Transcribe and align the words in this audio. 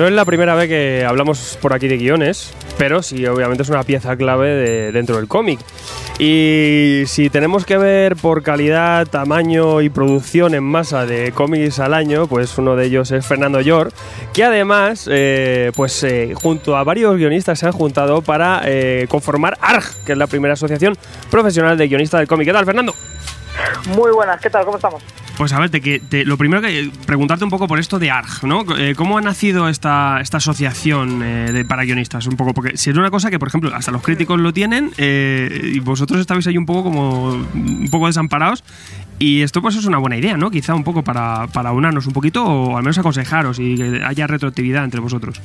No 0.00 0.06
es 0.06 0.14
la 0.14 0.24
primera 0.24 0.54
vez 0.54 0.66
que 0.66 1.04
hablamos 1.06 1.58
por 1.60 1.74
aquí 1.74 1.86
de 1.86 1.98
guiones, 1.98 2.54
pero 2.78 3.02
sí, 3.02 3.26
obviamente 3.26 3.64
es 3.64 3.68
una 3.68 3.82
pieza 3.82 4.16
clave 4.16 4.48
de- 4.48 4.92
dentro 4.92 5.16
del 5.16 5.28
cómic. 5.28 5.60
Y 6.18 7.02
si 7.06 7.28
tenemos 7.28 7.66
que 7.66 7.76
ver 7.76 8.16
por 8.16 8.42
calidad, 8.42 9.06
tamaño 9.06 9.82
y 9.82 9.90
producción 9.90 10.54
en 10.54 10.64
masa 10.64 11.04
de 11.04 11.32
cómics 11.32 11.80
al 11.80 11.92
año, 11.92 12.26
pues 12.28 12.56
uno 12.56 12.76
de 12.76 12.86
ellos 12.86 13.10
es 13.10 13.26
Fernando 13.26 13.60
Llor, 13.60 13.92
que 14.32 14.42
además, 14.42 15.06
eh, 15.12 15.70
pues 15.76 16.02
eh, 16.04 16.32
junto 16.34 16.78
a 16.78 16.82
varios 16.82 17.18
guionistas 17.18 17.58
se 17.58 17.66
han 17.66 17.72
juntado 17.72 18.22
para 18.22 18.62
eh, 18.64 19.04
conformar 19.10 19.58
ARG, 19.60 19.84
que 20.06 20.12
es 20.12 20.18
la 20.18 20.28
primera 20.28 20.54
asociación 20.54 20.96
profesional 21.30 21.76
de 21.76 21.88
guionistas 21.88 22.20
del 22.20 22.26
cómic. 22.26 22.46
¿Qué 22.46 22.54
tal, 22.54 22.64
Fernando? 22.64 22.94
Muy 23.94 24.12
buenas, 24.12 24.40
¿qué 24.40 24.48
tal? 24.48 24.64
¿Cómo 24.64 24.78
estamos? 24.78 25.02
Pues 25.40 25.54
a 25.54 25.58
ver, 25.58 25.70
te, 25.70 25.80
te- 25.80 26.26
lo 26.26 26.36
primero 26.36 26.60
que 26.60 26.90
preguntarte 27.06 27.44
un 27.44 27.50
poco 27.50 27.66
por 27.66 27.78
esto 27.78 27.98
de 27.98 28.10
ARG, 28.10 28.44
¿no? 28.44 28.62
Eh, 28.76 28.94
¿Cómo 28.94 29.16
ha 29.16 29.22
nacido 29.22 29.70
esta, 29.70 30.20
esta 30.20 30.36
asociación 30.36 31.22
eh, 31.22 31.50
de 31.50 31.64
para 31.64 31.82
guionistas? 31.84 32.26
Un 32.26 32.36
poco, 32.36 32.52
porque 32.52 32.76
si 32.76 32.90
es 32.90 32.96
una 32.98 33.10
cosa 33.10 33.30
que, 33.30 33.38
por 33.38 33.48
ejemplo, 33.48 33.74
hasta 33.74 33.90
los 33.90 34.02
críticos 34.02 34.38
lo 34.38 34.52
tienen 34.52 34.90
eh, 34.98 35.72
y 35.76 35.80
vosotros 35.80 36.20
estabais 36.20 36.46
ahí 36.46 36.58
un 36.58 36.66
poco 36.66 36.82
como 36.82 37.30
un 37.30 37.88
poco 37.90 38.06
desamparados 38.08 38.62
y 39.18 39.40
esto 39.40 39.62
pues 39.62 39.76
es 39.76 39.86
una 39.86 39.96
buena 39.96 40.18
idea, 40.18 40.36
¿no? 40.36 40.50
Quizá 40.50 40.74
un 40.74 40.84
poco 40.84 41.02
para, 41.02 41.46
para 41.46 41.72
unarnos 41.72 42.06
un 42.06 42.12
poquito 42.12 42.44
o 42.44 42.76
al 42.76 42.82
menos 42.82 42.98
aconsejaros 42.98 43.58
y 43.60 43.76
que 43.76 44.02
haya 44.04 44.26
retroactividad 44.26 44.84
entre 44.84 45.00
vosotros. 45.00 45.40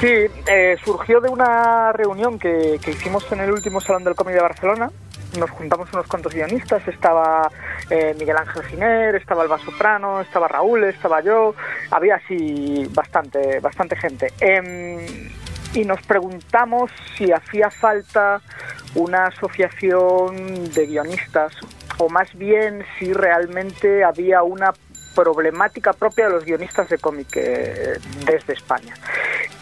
Sí, 0.00 0.06
eh, 0.08 0.76
surgió 0.82 1.20
de 1.20 1.28
una 1.28 1.92
reunión 1.92 2.38
que, 2.38 2.78
que 2.82 2.92
hicimos 2.92 3.26
en 3.30 3.40
el 3.40 3.50
último 3.52 3.78
Salón 3.78 4.04
del 4.04 4.14
Cómic 4.14 4.36
de 4.36 4.40
Barcelona. 4.40 4.90
Nos 5.38 5.50
juntamos 5.50 5.92
unos 5.92 6.06
cuantos 6.06 6.34
guionistas, 6.34 6.86
estaba 6.88 7.50
eh, 7.90 8.14
Miguel 8.18 8.36
Ángel 8.36 8.62
Giner, 8.64 9.14
estaba 9.16 9.42
Alba 9.42 9.58
Soprano, 9.58 10.20
estaba 10.20 10.48
Raúl, 10.48 10.84
estaba 10.84 11.20
yo, 11.20 11.54
había 11.90 12.16
así 12.16 12.88
bastante, 12.94 13.60
bastante 13.60 13.96
gente. 13.96 14.32
Em, 14.40 15.30
y 15.74 15.84
nos 15.84 16.00
preguntamos 16.02 16.90
si 17.16 17.32
hacía 17.32 17.70
falta 17.70 18.40
una 18.94 19.26
asociación 19.26 20.72
de 20.72 20.86
guionistas 20.86 21.52
o 21.98 22.08
más 22.08 22.32
bien 22.34 22.84
si 22.98 23.12
realmente 23.12 24.04
había 24.04 24.42
una 24.42 24.72
problemática 25.14 25.92
propia 25.92 26.26
de 26.26 26.34
los 26.34 26.44
guionistas 26.44 26.88
de 26.88 26.98
cómic 26.98 27.28
eh, 27.36 27.98
desde 28.26 28.52
España. 28.52 28.94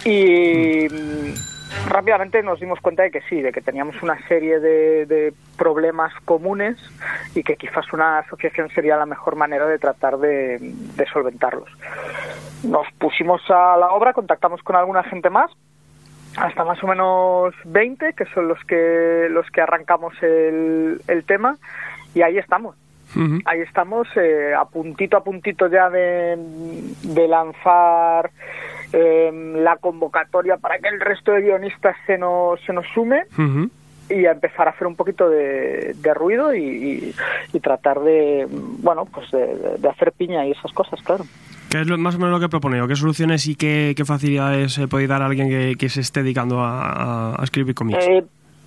Y 0.05 0.89
mm, 0.89 1.54
rápidamente 1.89 2.43
nos 2.43 2.61
dimos 2.61 2.81
cuenta 2.81 3.03
de 3.03 3.11
que 3.11 3.21
sí, 3.23 3.41
de 3.41 3.53
que 3.53 3.61
teníamos 3.61 4.03
una 4.03 4.19
serie 4.27 4.61
de, 4.61 5.07
de 5.07 5.35
problemas 5.57 6.13
comunes 6.25 6.77
y 7.35 7.43
que 7.43 7.57
quizás 7.57 7.93
una 7.93 8.19
asociación 8.19 8.69
sería 8.71 8.97
la 8.97 9.07
mejor 9.07 9.37
manera 9.37 9.67
de 9.67 9.79
tratar 9.79 10.19
de, 10.19 10.59
de 10.61 11.07
solventarlos. 11.13 11.69
Nos 12.63 12.87
pusimos 12.99 13.43
a 13.51 13.77
la 13.77 13.91
obra, 13.93 14.13
contactamos 14.13 14.63
con 14.63 14.77
alguna 14.77 15.03
gente 15.05 15.31
más, 15.31 15.51
hasta 16.37 16.65
más 16.65 16.83
o 16.83 16.87
menos 16.87 17.55
20, 17.65 18.15
que 18.15 18.25
son 18.27 18.49
los 18.49 18.59
que 18.65 19.29
los 19.31 19.49
que 19.51 19.61
arrancamos 19.61 20.15
el, 20.23 21.01
el 21.07 21.25
tema, 21.25 21.57
y 22.15 22.23
ahí 22.23 22.39
estamos. 22.39 22.77
Ahí 23.45 23.61
estamos, 23.61 24.09
eh, 24.17 24.55
a 24.59 24.65
puntito 24.65 25.17
a 25.17 25.23
puntito 25.23 25.69
ya 25.69 25.89
de, 25.89 26.37
de 27.03 27.29
lanzar 27.29 28.31
eh, 28.97 29.31
la 29.57 29.77
convocatoria 29.79 30.57
para 30.57 30.79
que 30.79 30.89
el 30.89 31.01
resto 31.01 31.33
de 31.33 31.43
guionistas 31.43 31.97
se 32.07 32.17
nos, 32.19 32.61
se 32.63 32.73
nos 32.73 32.87
sume 32.95 33.23
y 34.09 34.27
a 34.27 34.33
empezar 34.33 34.69
a 34.69 34.71
hacer 34.73 34.87
un 34.87 34.97
poquito 34.97 35.29
de, 35.31 35.95
de 35.97 36.15
ruido 36.15 36.55
y, 36.55 36.63
y- 36.63 37.15
y 37.53 37.61
tratar 37.61 38.01
de, 38.01 38.47
bueno, 38.51 39.07
pues 39.07 39.31
de, 39.33 39.89
hacer 39.89 40.13
piña 40.13 40.47
y 40.47 40.53
esas 40.53 40.73
cosas, 40.73 41.01
claro. 41.03 41.25
¿Qué 41.71 41.81
es 41.81 41.87
lo- 41.89 41.99
más 41.99 42.15
o 42.15 42.19
menos 42.19 42.33
lo 42.33 42.41
que 42.41 42.49
propone? 42.51 42.81
¿O 42.83 42.87
qué 42.87 42.95
soluciones 42.97 43.47
y 43.49 43.57
qué, 43.57 43.95
qué 43.97 44.05
facilidades 44.05 44.77
eh, 44.79 44.87
puede 44.87 45.07
dar 45.07 45.23
a 45.23 45.27
alguien 45.27 45.49
que, 45.49 45.75
que 45.79 45.89
se 45.89 46.01
esté 46.03 46.23
dedicando 46.23 46.61
a, 46.61 46.83
a- 47.33 47.41
a 47.41 47.45
escribir 47.45 47.75
cómics? 47.75 48.07
Eh, 48.07 48.23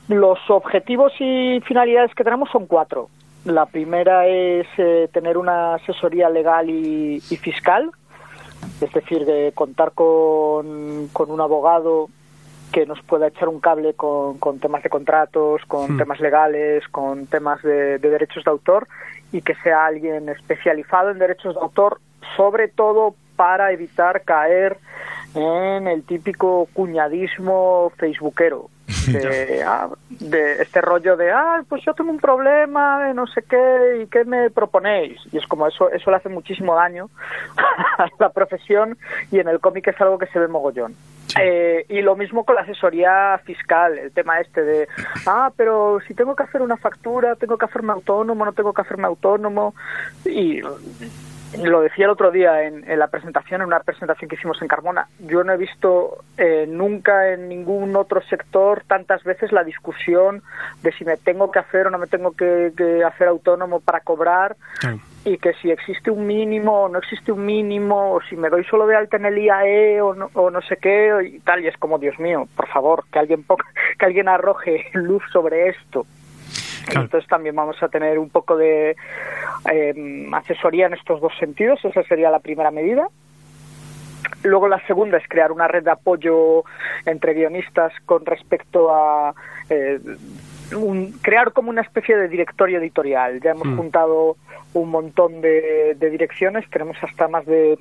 los 0.10 0.40
objetivos 0.50 1.14
y 1.20 1.62
finalidades 1.66 2.14
que 2.16 2.24
tenemos 2.24 2.50
son 2.52 2.66
cuatro. 2.66 3.10
La 3.46 3.66
primera 3.66 4.26
es 4.28 4.68
eh, 4.78 5.08
tener 5.14 5.38
una 5.38 5.76
asesoría 5.76 6.30
legal 6.30 6.70
y, 6.70 7.18
y 7.30 7.38
fiscal, 7.38 7.92
es 8.82 8.92
decir, 8.92 9.26
de 9.26 9.52
contar 9.56 9.92
con, 9.94 11.10
con 11.14 11.32
un 11.32 11.42
abogado 11.42 12.10
que 12.72 12.86
nos 12.86 13.02
pueda 13.02 13.28
echar 13.28 13.48
un 13.48 13.60
cable 13.60 13.94
con, 13.94 14.38
con 14.38 14.60
temas 14.60 14.84
de 14.84 14.90
contratos, 14.90 15.62
con 15.68 15.94
Hmm. 15.94 15.98
temas 15.98 16.20
legales, 16.20 16.88
con 16.90 17.26
temas 17.28 17.62
de, 17.64 17.98
de 17.98 18.10
derechos 18.10 18.44
de 18.44 18.52
autor 18.52 18.88
y 19.32 19.42
que 19.42 19.56
sea 19.64 19.86
alguien 19.86 20.30
especializado 20.30 21.12
en 21.12 21.20
derechos 21.20 21.56
de 21.56 21.62
autor, 21.62 22.00
sobre 22.36 22.68
todo 22.68 23.16
para 23.36 23.72
evitar 23.72 24.24
caer 24.24 24.78
en 25.36 25.88
el 25.88 26.04
típico 26.04 26.68
cuñadismo 26.74 27.92
facebookero. 27.98 28.70
De, 29.08 29.64
ah, 29.64 29.90
de 30.10 30.62
este 30.62 30.80
rollo 30.82 31.18
de, 31.18 31.32
ah, 31.32 31.62
pues 31.68 31.84
yo 31.86 31.94
tengo 31.94 32.10
un 32.10 32.20
problema 32.20 33.04
de 33.04 33.14
no 33.14 33.28
sé 33.28 33.44
qué, 33.44 34.02
¿y 34.02 34.08
qué 34.08 34.24
me 34.24 34.50
proponéis? 34.50 35.20
Y 35.32 35.38
es 35.38 35.46
como 35.48 35.68
eso, 35.68 35.90
eso 35.92 36.10
le 36.10 36.18
hace 36.18 36.30
muchísimo 36.30 36.76
daño 36.76 37.10
a 37.98 38.08
la 38.20 38.30
profesión 38.30 38.98
y 39.32 39.40
en 39.40 39.50
el 39.50 39.60
cómic 39.60 39.88
es 39.88 40.00
algo 40.00 40.18
que 40.18 40.28
se 40.28 40.40
ve 40.40 40.48
mogollón. 40.48 40.96
Eh, 41.40 41.86
y 41.90 42.02
lo 42.02 42.16
mismo 42.16 42.46
con 42.46 42.56
la 42.56 42.62
asesoría 42.62 43.40
fiscal, 43.44 43.98
el 43.98 44.12
tema 44.12 44.40
este 44.40 44.64
de, 44.64 44.88
ah, 45.26 45.52
pero 45.56 46.00
si 46.08 46.14
tengo 46.14 46.36
que 46.36 46.44
hacer 46.44 46.62
una 46.62 46.78
factura, 46.78 47.36
tengo 47.36 47.58
que 47.58 47.66
hacerme 47.66 47.92
autónomo, 47.94 48.46
no 48.46 48.54
tengo 48.54 48.74
que 48.74 48.82
hacerme 48.82 49.08
autónomo. 49.08 49.76
Y 50.26 50.62
lo 51.64 51.82
decía 51.82 52.06
el 52.06 52.12
otro 52.12 52.32
día 52.32 52.64
en, 52.64 52.90
en 52.90 53.00
la 53.00 53.08
presentación, 53.08 53.62
en 53.62 53.68
una 53.68 53.80
presentación 53.80 54.30
que 54.30 54.36
hicimos 54.36 54.62
en 54.62 54.68
Carmona, 54.68 55.08
yo 55.20 55.44
no 55.44 55.54
he 55.54 55.58
visto 55.58 56.24
eh, 56.38 56.66
nunca 56.68 57.34
en 57.34 57.48
ningún 57.50 57.96
otro 57.96 58.22
sector 58.22 58.84
tantas 58.88 59.24
veces 59.24 59.52
la 59.52 59.64
discusión 59.64 60.44
de 60.82 60.92
si 60.94 61.06
me 61.06 61.18
tengo 61.18 61.52
que 61.52 61.60
hacer 61.60 61.88
o 61.88 61.90
no 61.90 61.98
me 61.98 62.08
tengo 62.08 62.32
que, 62.32 62.74
que 62.76 63.04
hacer 63.04 63.28
autónomo 63.28 63.80
para 63.80 64.02
cobrar 64.02 64.56
y 65.26 65.38
que 65.38 65.54
si 65.62 65.72
existe 65.72 66.10
un 66.10 66.26
mínimo 66.26 66.84
o 66.84 66.90
no 66.90 67.00
existe 67.00 67.32
un 67.32 67.46
mínimo, 67.46 68.14
o 68.14 68.22
si 68.22 68.38
me 68.38 68.50
doy 68.50 68.64
solo 68.64 68.88
de 68.88 68.96
alta 68.96 69.18
en 69.18 69.26
el 69.26 69.38
IAE 69.38 70.02
o 70.02 70.14
no, 70.14 70.30
o 70.34 70.50
no 70.50 70.62
sé 70.62 70.78
qué, 70.78 71.12
y 71.34 71.40
tal, 71.40 71.64
y 71.64 71.68
es 71.68 71.76
como, 71.78 72.00
Dios 72.00 72.18
mío, 72.18 72.48
por 72.56 72.68
favor, 72.68 73.04
que 73.12 73.20
alguien, 73.20 73.44
que 74.00 74.06
alguien 74.06 74.30
arroje 74.30 74.86
luz 74.94 75.24
sobre 75.34 75.70
esto. 75.70 76.06
Entonces 76.96 77.28
también 77.28 77.56
vamos 77.56 77.82
a 77.84 77.90
tener 77.90 78.18
un 78.20 78.30
poco 78.30 78.56
de 78.58 78.96
eh, 79.72 80.28
asesoría 80.34 80.88
en 80.88 80.94
estos 80.94 81.20
dos 81.22 81.34
sentidos, 81.40 81.84
esa 81.84 82.04
sería 82.04 82.30
la 82.32 82.40
primera 82.40 82.72
medida. 82.72 83.08
Luego 84.44 84.68
la 84.68 84.80
segunda 84.88 85.18
es 85.18 85.28
crear 85.28 85.52
una 85.52 85.68
red 85.68 85.84
de 85.84 85.92
apoyo 85.92 86.64
entre 87.06 87.34
guionistas 87.34 87.94
con 88.06 88.26
respecto 88.26 88.94
a 88.94 89.34
eh, 89.70 90.00
un- 90.76 91.12
crear 91.22 91.52
como 91.54 91.70
una 91.70 91.82
especie 91.82 92.16
de 92.18 92.28
directorio 92.28 92.80
editorial. 92.80 93.40
Ya 93.42 93.52
hemos 93.52 93.68
Mm. 93.68 93.78
juntado 93.78 94.38
un 94.74 94.90
montón 94.90 95.42
de, 95.42 95.96
de 95.98 96.10
direcciones, 96.10 96.70
tenemos 96.70 96.98
hasta 97.02 97.28
más 97.28 97.46
de 97.46 97.78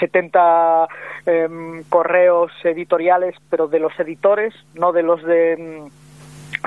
70 0.00 0.88
em, 1.26 1.82
correos 1.84 2.52
editoriales, 2.64 3.34
pero 3.50 3.68
de 3.68 3.78
los 3.80 3.98
editores, 3.98 4.54
no 4.74 4.92
de 4.92 5.02
los 5.02 5.22
de 5.24 5.52
em, 5.52 5.90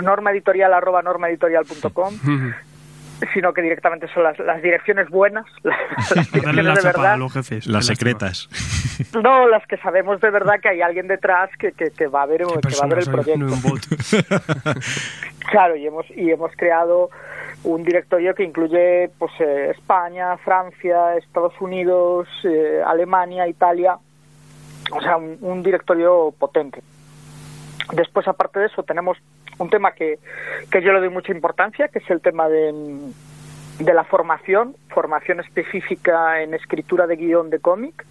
normaeditorial 0.01 0.73
arroba 0.73 1.01
normaeditorial.com, 1.01 2.13
sino 3.33 3.53
que 3.53 3.61
directamente 3.61 4.07
son 4.13 4.23
las, 4.23 4.39
las 4.39 4.61
direcciones 4.61 5.09
buenas, 5.09 5.45
las, 5.63 5.77
las 6.15 6.31
Darle 6.31 6.61
direcciones 6.61 6.65
la 6.65 6.73
de 6.75 6.81
verdad. 6.83 7.17
los 7.17 7.33
jefes. 7.33 7.67
Las 7.67 7.85
secretas. 7.85 8.49
No, 9.13 9.47
las 9.47 9.65
que 9.65 9.77
sabemos 9.77 10.19
de 10.19 10.29
verdad 10.29 10.55
que 10.61 10.67
hay 10.67 10.81
alguien 10.81 11.07
detrás 11.07 11.49
que, 11.57 11.71
que, 11.71 11.89
que 11.91 12.07
va 12.07 12.23
a 12.23 12.25
ver, 12.25 12.41
que 12.41 12.75
va 12.75 12.83
a 12.83 12.87
ver 12.87 12.99
el 12.99 13.05
proyecto. 13.09 13.45
Claro, 15.49 15.75
y 15.77 15.87
hemos, 15.87 16.05
y 16.11 16.29
hemos 16.29 16.51
creado 16.57 17.09
un 17.63 17.83
directorio 17.83 18.35
que 18.35 18.43
incluye 18.43 19.09
pues 19.17 19.31
eh, 19.39 19.71
España, 19.71 20.37
Francia, 20.37 21.15
Estados 21.15 21.53
Unidos, 21.59 22.27
eh, 22.43 22.81
Alemania, 22.85 23.47
Italia, 23.47 23.97
o 24.91 25.01
sea, 25.01 25.17
un, 25.17 25.37
un 25.41 25.63
directorio 25.63 26.33
potente. 26.37 26.81
Después, 27.93 28.27
aparte 28.27 28.59
de 28.59 28.67
eso, 28.67 28.83
tenemos 28.83 29.17
un 29.59 29.69
tema 29.69 29.91
que, 29.91 30.19
que 30.71 30.81
yo 30.81 30.91
le 30.91 30.99
doy 30.99 31.09
mucha 31.09 31.31
importancia, 31.31 31.87
que 31.87 31.99
es 31.99 32.09
el 32.09 32.21
tema 32.21 32.49
de, 32.49 32.73
de 33.79 33.93
la 33.93 34.03
formación, 34.03 34.75
formación 34.89 35.39
específica 35.39 36.41
en 36.41 36.53
escritura 36.53 37.07
de 37.07 37.15
guion 37.15 37.49
de 37.49 37.59
cómic, 37.59 38.05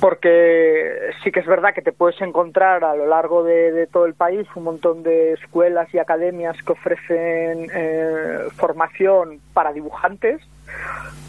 porque 0.00 1.10
sí 1.24 1.32
que 1.32 1.40
es 1.40 1.46
verdad 1.46 1.72
que 1.74 1.82
te 1.82 1.92
puedes 1.92 2.20
encontrar 2.20 2.84
a 2.84 2.94
lo 2.94 3.06
largo 3.06 3.42
de, 3.42 3.72
de 3.72 3.86
todo 3.86 4.04
el 4.04 4.14
país 4.14 4.46
un 4.54 4.64
montón 4.64 5.02
de 5.02 5.32
escuelas 5.32 5.92
y 5.94 5.98
academias 5.98 6.56
que 6.62 6.72
ofrecen 6.72 7.70
eh, 7.74 8.48
formación 8.56 9.40
para 9.54 9.72
dibujantes, 9.72 10.42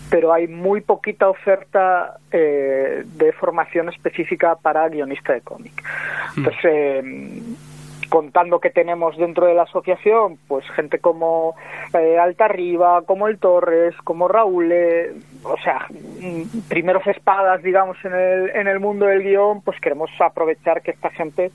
pero 0.09 0.33
hay 0.33 0.47
muy 0.47 0.81
poquita 0.81 1.29
oferta 1.29 2.17
eh, 2.31 3.03
de 3.05 3.31
formación 3.33 3.89
específica 3.89 4.55
para 4.55 4.87
guionista 4.89 5.33
de 5.33 5.41
cómic. 5.41 5.83
Entonces, 6.35 6.65
eh, 6.65 7.41
contando 8.09 8.59
que 8.59 8.69
tenemos 8.69 9.17
dentro 9.17 9.45
de 9.47 9.53
la 9.53 9.63
asociación, 9.63 10.37
pues 10.47 10.65
gente 10.71 10.99
como 10.99 11.55
eh, 11.93 12.17
Altarriba, 12.17 13.01
como 13.03 13.27
el 13.27 13.39
Torres, 13.39 13.95
como 14.03 14.27
Raúl, 14.27 14.71
eh, 14.71 15.13
o 15.43 15.57
sea, 15.63 15.87
mm, 15.89 16.67
primeros 16.67 17.05
espadas, 17.07 17.61
digamos, 17.63 17.97
en 18.03 18.13
el, 18.13 18.49
en 18.55 18.67
el 18.67 18.79
mundo 18.79 19.05
del 19.05 19.23
guion, 19.23 19.61
pues 19.61 19.79
queremos 19.79 20.09
aprovechar 20.19 20.81
que 20.81 20.91
esta 20.91 21.09
gente 21.09 21.51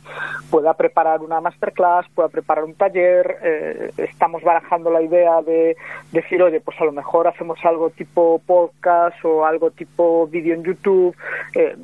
pueda 0.50 0.75
preparar 0.75 1.20
una 1.20 1.40
masterclass, 1.40 2.06
pueda 2.14 2.28
preparar 2.28 2.64
un 2.64 2.75
taller, 2.75 3.38
eh, 3.43 3.90
estamos 3.96 4.43
barajando 4.43 4.90
la 4.90 5.02
idea 5.02 5.43
de 5.43 5.76
decir, 6.12 6.43
oye, 6.43 6.60
pues 6.60 6.81
a 6.81 6.84
lo 6.84 6.93
mejor 6.93 7.28
hacemos 7.28 7.58
algo 7.64 7.90
tipo 7.90 8.40
podcast 8.46 9.22
o 9.25 9.44
algo 9.44 9.70
tipo 9.70 10.26
vídeo 10.26 10.54
en 10.54 10.64
YouTube, 10.64 11.16
eh, 11.54 11.76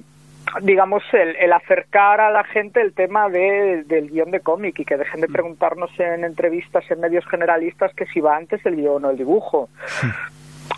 digamos, 0.62 1.02
el, 1.12 1.36
el, 1.36 1.52
acercar 1.52 2.20
a 2.20 2.30
la 2.30 2.44
gente 2.44 2.80
el 2.80 2.92
tema 2.92 3.28
de, 3.28 3.84
del 3.86 4.10
guion 4.10 4.30
de 4.30 4.40
cómic 4.40 4.78
y 4.78 4.84
que 4.84 4.96
dejen 4.96 5.20
de 5.20 5.28
preguntarnos 5.28 5.90
en 5.98 6.24
entrevistas 6.24 6.84
en 6.90 7.00
medios 7.00 7.26
generalistas 7.26 7.92
que 7.94 8.06
si 8.06 8.20
va 8.20 8.36
antes 8.36 8.64
el 8.66 8.76
guion 8.76 9.04
o 9.04 9.10
el 9.10 9.16
dibujo. 9.16 9.68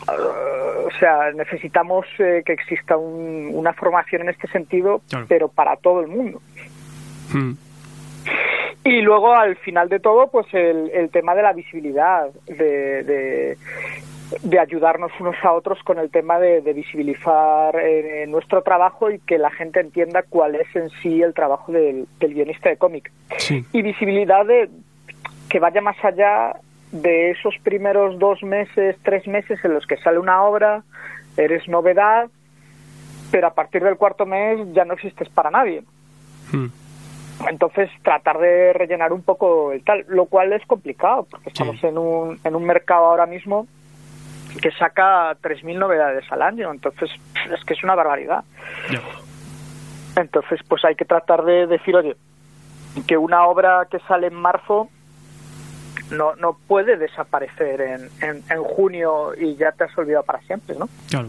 Uh, 0.08 0.86
o 0.86 0.90
sea, 0.98 1.32
necesitamos 1.32 2.06
eh, 2.18 2.42
que 2.44 2.52
exista 2.52 2.96
un, 2.96 3.50
una 3.52 3.72
formación 3.72 4.22
en 4.22 4.30
este 4.30 4.48
sentido, 4.48 5.02
claro. 5.08 5.26
pero 5.28 5.48
para 5.48 5.76
todo 5.76 6.00
el 6.00 6.08
mundo. 6.08 6.40
Hmm. 7.32 7.52
Y 8.84 9.02
luego, 9.02 9.34
al 9.34 9.56
final 9.56 9.88
de 9.88 10.00
todo, 10.00 10.28
pues 10.30 10.46
el, 10.52 10.90
el 10.94 11.10
tema 11.10 11.34
de 11.34 11.42
la 11.42 11.52
visibilidad, 11.52 12.30
de, 12.46 13.02
de, 13.04 13.58
de 14.42 14.58
ayudarnos 14.58 15.10
unos 15.18 15.36
a 15.42 15.52
otros 15.52 15.82
con 15.82 15.98
el 15.98 16.10
tema 16.10 16.38
de, 16.38 16.60
de 16.60 16.72
visibilizar 16.72 17.74
eh, 17.76 18.26
nuestro 18.28 18.62
trabajo 18.62 19.10
y 19.10 19.18
que 19.20 19.38
la 19.38 19.50
gente 19.50 19.80
entienda 19.80 20.22
cuál 20.28 20.54
es 20.54 20.74
en 20.76 20.88
sí 21.02 21.20
el 21.22 21.34
trabajo 21.34 21.72
del, 21.72 22.06
del 22.20 22.34
guionista 22.34 22.68
de 22.68 22.76
cómic. 22.76 23.10
Sí. 23.38 23.64
Y 23.72 23.82
visibilidad 23.82 24.44
de 24.46 24.70
que 25.48 25.58
vaya 25.58 25.80
más 25.80 25.96
allá 26.04 26.56
de 26.92 27.30
esos 27.32 27.54
primeros 27.62 28.18
dos 28.18 28.42
meses, 28.42 28.96
tres 29.02 29.26
meses 29.26 29.58
en 29.64 29.74
los 29.74 29.86
que 29.86 29.96
sale 29.96 30.18
una 30.18 30.42
obra, 30.44 30.82
eres 31.36 31.68
novedad, 31.68 32.28
pero 33.30 33.48
a 33.48 33.54
partir 33.54 33.82
del 33.82 33.96
cuarto 33.96 34.26
mes 34.26 34.58
ya 34.72 34.84
no 34.84 34.94
existes 34.94 35.28
para 35.28 35.50
nadie. 35.50 35.82
Hmm. 36.52 36.66
Entonces, 37.48 37.88
tratar 38.02 38.38
de 38.38 38.72
rellenar 38.74 39.12
un 39.12 39.22
poco 39.22 39.72
el 39.72 39.82
tal, 39.82 40.04
lo 40.08 40.26
cual 40.26 40.52
es 40.52 40.64
complicado, 40.66 41.26
porque 41.30 41.48
estamos 41.48 41.80
Sí. 41.80 41.86
en, 41.86 41.96
un, 41.96 42.38
en 42.44 42.54
un 42.54 42.64
mercado 42.64 43.06
ahora 43.06 43.26
mismo 43.26 43.66
que 44.60 44.70
saca 44.72 45.32
3.000 45.42 45.78
novedades 45.78 46.24
al 46.32 46.42
año, 46.42 46.70
entonces 46.72 47.10
es 47.52 47.64
que 47.64 47.74
es 47.74 47.84
una 47.84 47.94
barbaridad. 47.94 48.44
Entonces, 50.16 50.60
pues 50.68 50.84
hay 50.84 50.94
que 50.96 51.04
tratar 51.04 51.44
de 51.44 51.66
decir, 51.66 51.94
oye, 51.96 52.16
que 53.06 53.16
una 53.16 53.44
obra 53.46 53.86
que 53.90 53.98
sale 54.00 54.26
en 54.26 54.34
marzo 54.34 54.88
no, 56.10 56.34
no 56.36 56.58
puede 56.66 56.96
desaparecer 56.96 57.80
en, 57.80 58.10
en, 58.20 58.42
en 58.50 58.62
junio 58.64 59.32
y 59.40 59.54
ya 59.56 59.70
te 59.72 59.84
has 59.84 59.96
olvidado 59.96 60.24
para 60.24 60.40
siempre, 60.40 60.74
¿no? 60.78 60.88
Claro. 61.08 61.28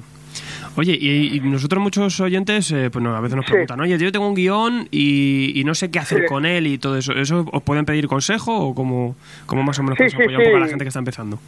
Oye, 0.78 0.98
y, 1.00 1.36
y 1.38 1.40
nosotros 1.42 1.82
muchos 1.84 2.20
oyentes, 2.22 2.72
eh, 2.72 2.90
pues 2.92 3.04
no, 3.04 3.16
a 3.16 3.20
veces 3.20 3.36
nos 3.36 3.46
Sí. 3.46 3.52
preguntan, 3.52 3.82
oye, 3.82 3.98
yo 3.98 4.12
tengo 4.12 4.28
un 4.28 4.34
guion 4.36 4.88
y, 4.90 5.52
y 5.60 5.64
no 5.66 5.76
sé 5.76 5.92
qué 5.92 6.00
hacer 6.00 6.22
Sí. 6.22 6.26
con 6.28 6.46
él 6.46 6.66
y 6.66 6.78
todo 6.78 6.98
eso. 6.98 7.12
¿Eso 7.12 7.46
os 7.52 7.62
pueden 7.64 7.86
pedir 7.86 8.08
consejo 8.08 8.58
o 8.58 8.74
cómo, 8.74 9.16
cómo 9.46 9.62
más 9.64 9.78
o 9.80 9.84
menos 9.84 9.98
Sí, 9.98 10.06
apoyar 10.16 10.40
un 10.40 10.46
poco 10.46 10.58
a 10.58 10.60
la 10.62 10.68
gente 10.68 10.86
que 10.86 10.88
está 10.88 11.00
empezando? 11.00 11.40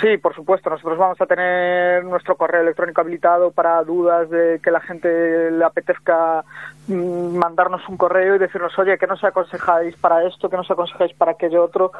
Sí, 0.00 0.16
por 0.16 0.34
supuesto. 0.34 0.70
Nosotros 0.70 0.98
vamos 0.98 1.20
a 1.20 1.26
tener 1.26 2.04
nuestro 2.04 2.36
correo 2.36 2.62
electrónico 2.62 3.02
habilitado 3.02 3.50
para 3.50 3.82
dudas 3.84 4.30
de 4.30 4.60
que 4.62 4.70
la 4.70 4.80
gente 4.80 5.50
le 5.50 5.64
apetezca 5.64 6.42
mm, 6.88 7.36
mandarnos 7.36 7.86
un 7.88 7.96
correo 7.96 8.36
y 8.36 8.38
decirnos, 8.38 8.78
oye, 8.78 8.96
¿qué 8.96 9.06
nos 9.06 9.22
aconsejáis 9.22 9.96
para 9.96 10.24
esto? 10.24 10.48
¿Qué 10.48 10.56
nos 10.56 10.70
aconsejáis 10.70 11.12
para 11.14 11.32
aquello 11.32 11.64
otro? 11.64 11.92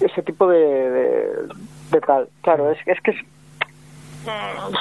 Ese 0.00 0.22
tipo 0.22 0.48
de, 0.48 1.48
de, 1.90 2.00
tal. 2.00 2.28
Claro, 2.42 2.70
es, 2.70 2.78
es 2.86 3.00
que 3.02 3.12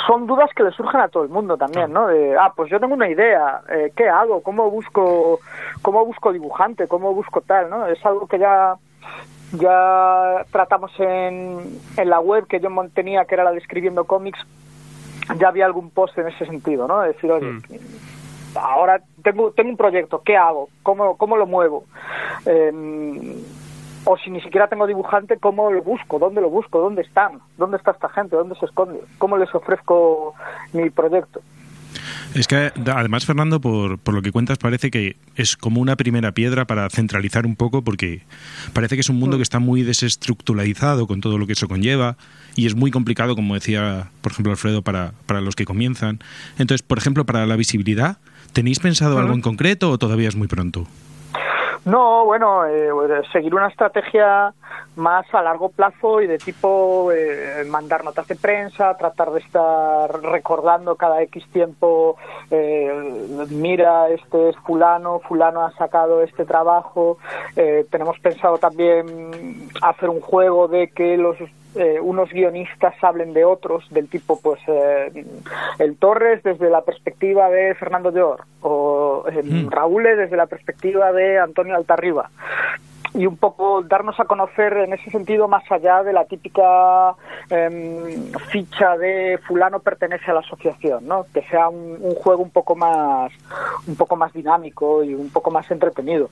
son 0.06 0.28
dudas 0.28 0.50
que 0.56 0.64
le 0.64 0.72
surgen 0.72 1.02
a 1.02 1.08
todo 1.08 1.24
el 1.24 1.30
mundo 1.30 1.58
también, 1.58 1.92
¿no? 1.92 2.08
De, 2.08 2.38
ah, 2.38 2.54
pues 2.56 2.70
yo 2.70 2.80
tengo 2.80 2.94
una 2.94 3.10
idea, 3.10 3.62
eh, 3.70 3.92
¿qué 3.96 4.08
hago? 4.10 4.42
¿Cómo 4.42 4.70
busco, 4.70 5.40
cómo 5.82 6.06
busco 6.06 6.32
dibujante? 6.34 6.88
¿Cómo 6.88 7.14
busco 7.14 7.42
tal? 7.42 7.70
¿no? 7.70 7.88
Es 7.88 8.04
algo 8.06 8.28
que 8.28 8.40
ya 8.40 8.76
ya 9.54 10.46
tratamos 10.52 10.92
en, 11.00 11.80
en 11.98 12.10
la 12.10 12.20
web 12.20 12.48
que 12.48 12.60
yo 12.60 12.70
mon- 12.70 12.90
tenía, 12.90 13.26
que 13.26 13.36
era 13.36 13.44
la 13.44 13.52
de 13.52 13.60
Escribiendo 13.60 14.06
Cómics, 14.06 14.40
ya 15.38 15.50
había 15.50 15.66
algún 15.66 15.90
post 15.90 16.18
en 16.18 16.28
ese 16.28 16.46
sentido, 16.46 16.88
¿no? 16.88 17.02
De 17.02 17.10
decir, 17.10 17.32
oye, 17.32 17.48
Mm. 17.52 17.62
ahora 18.56 19.02
tengo, 19.24 19.52
tengo 19.52 19.70
un 19.72 19.78
proyecto, 19.78 20.22
¿qué 20.24 20.38
hago? 20.38 20.70
¿Cómo, 20.84 21.18
cómo 21.18 21.38
lo 21.38 21.46
muevo? 21.46 21.84
Eh, 22.46 23.44
o 24.06 24.18
si 24.18 24.30
ni 24.30 24.40
siquiera 24.42 24.68
tengo 24.70 24.88
dibujante, 24.88 25.38
¿cómo 25.38 25.70
lo 25.70 25.82
busco? 25.82 26.18
¿Dónde 26.18 26.40
lo 26.40 26.50
busco? 26.50 26.80
¿Dónde 26.80 27.02
están? 27.02 27.42
¿Dónde 27.58 27.76
está 27.78 27.92
esta 27.92 28.08
gente? 28.10 28.38
¿Dónde 28.38 28.56
se 28.56 28.66
esconde? 28.66 29.02
¿Cómo 29.18 29.38
les 29.38 29.54
ofrezco 29.54 30.34
mi 30.72 30.90
proyecto? 30.90 31.42
Es 32.34 32.48
que 32.48 32.72
además, 32.86 33.26
Fernando, 33.26 33.62
por, 33.62 33.98
por 33.98 34.14
lo 34.14 34.22
que 34.22 34.32
cuentas, 34.32 34.58
parece 34.58 34.92
que 34.92 35.16
es 35.36 35.58
como 35.58 35.82
una 35.82 35.96
primera 35.96 36.34
piedra 36.34 36.66
para 36.66 36.90
centralizar 36.90 37.46
un 37.46 37.56
poco, 37.56 37.84
porque 37.84 38.22
parece 38.74 38.96
que 38.96 39.02
es 39.02 39.10
un 39.10 39.18
mundo 39.18 39.38
que 39.38 39.44
está 39.44 39.60
muy 39.60 39.84
desestructuralizado 39.84 41.08
con 41.08 41.22
todo 41.22 41.38
lo 41.38 41.48
que 41.48 41.54
eso 41.54 41.68
conlleva 41.68 42.18
y 42.56 42.66
es 42.66 42.76
muy 42.76 42.92
complicado, 42.92 43.36
como 43.36 43.54
decía, 43.54 44.10
por 44.22 44.32
ejemplo, 44.32 44.52
Alfredo, 44.52 44.82
para, 44.82 45.14
para 45.26 45.42
los 45.42 45.56
que 45.56 45.66
comienzan. 45.66 46.20
Entonces, 46.58 46.82
por 46.82 46.98
ejemplo, 46.98 47.26
para 47.26 47.46
la 47.46 47.56
visibilidad, 47.56 48.18
¿tenéis 48.54 48.80
pensado 48.80 49.20
algo 49.20 49.34
en 49.34 49.42
concreto 49.42 49.92
o 49.92 49.98
todavía 49.98 50.28
es 50.28 50.36
muy 50.36 50.48
pronto? 50.48 50.88
No, 51.86 52.26
bueno, 52.26 52.66
eh, 52.66 52.92
seguir 53.32 53.56
una 53.56 53.68
estrategia 53.68 54.54
más 54.98 55.26
a 55.34 55.42
largo 55.42 55.70
plazo 55.70 56.22
y 56.22 56.28
de 56.28 56.38
tipo 56.38 57.12
eh, 57.12 57.64
mandar 57.68 58.04
notas 58.04 58.28
de 58.28 58.36
prensa, 58.36 58.98
tratar 58.98 59.32
de 59.32 59.40
estar 59.40 60.22
recordando 60.22 60.96
cada 60.96 61.22
X 61.22 61.46
tiempo, 61.52 62.18
eh, 62.50 63.26
mira, 63.50 64.10
este 64.10 64.50
es 64.50 64.56
fulano, 64.58 65.20
fulano 65.20 65.62
ha 65.62 65.72
sacado 65.74 66.22
este 66.22 66.46
trabajo. 66.46 67.18
Eh, 67.56 67.86
tenemos 67.90 68.20
pensado 68.20 68.58
también 68.58 69.70
hacer 69.82 70.10
un 70.10 70.22
juego 70.22 70.68
de 70.68 70.90
que 70.90 71.18
los 71.18 71.38
eh, 71.76 72.00
unos 72.02 72.30
guionistas 72.32 72.96
hablen 73.04 73.34
de 73.34 73.46
otros, 73.46 73.86
del 73.92 74.08
tipo, 74.08 74.40
pues, 74.40 74.60
eh, 74.68 75.26
el 75.80 75.98
Torres 75.98 76.42
desde 76.44 76.70
la 76.70 76.82
perspectiva 76.82 77.50
de 77.50 77.76
Fernando 77.76 78.12
Llor, 78.12 78.42
o 78.62 79.26
eh, 79.32 79.44
Mm. 79.44 79.70
Raúl 79.70 80.04
desde 80.04 80.36
la 80.38 80.46
perspectiva 80.46 81.12
de 81.12 81.40
Antonio 81.40 81.76
Altarriba. 81.76 82.30
Y 83.14 83.26
un 83.26 83.38
poco 83.38 83.82
darnos 83.84 84.20
a 84.20 84.26
conocer 84.26 84.74
en 84.74 84.94
ese 84.94 85.10
sentido 85.10 85.48
más 85.48 85.64
allá 85.72 86.04
de 86.04 86.14
la 86.14 86.26
típica 86.26 87.16
em, 87.50 88.32
ficha 88.50 88.98
de 88.98 89.40
fulano 89.48 89.80
pertenece 89.80 90.30
a 90.30 90.36
la 90.36 90.42
asociación, 90.42 91.08
¿no? 91.08 91.26
Que 91.34 91.42
sea 91.44 91.70
un, 91.70 91.98
un 92.00 92.16
juego 92.16 92.44
un 92.44 92.52
poco 92.52 92.76
más, 92.76 93.32
un 93.88 93.96
poco 93.96 94.16
más 94.18 94.34
dinámico 94.34 95.04
y 95.04 95.16
un 95.16 95.30
poco 95.30 95.50
más 95.50 95.70
entretenido. 95.72 96.30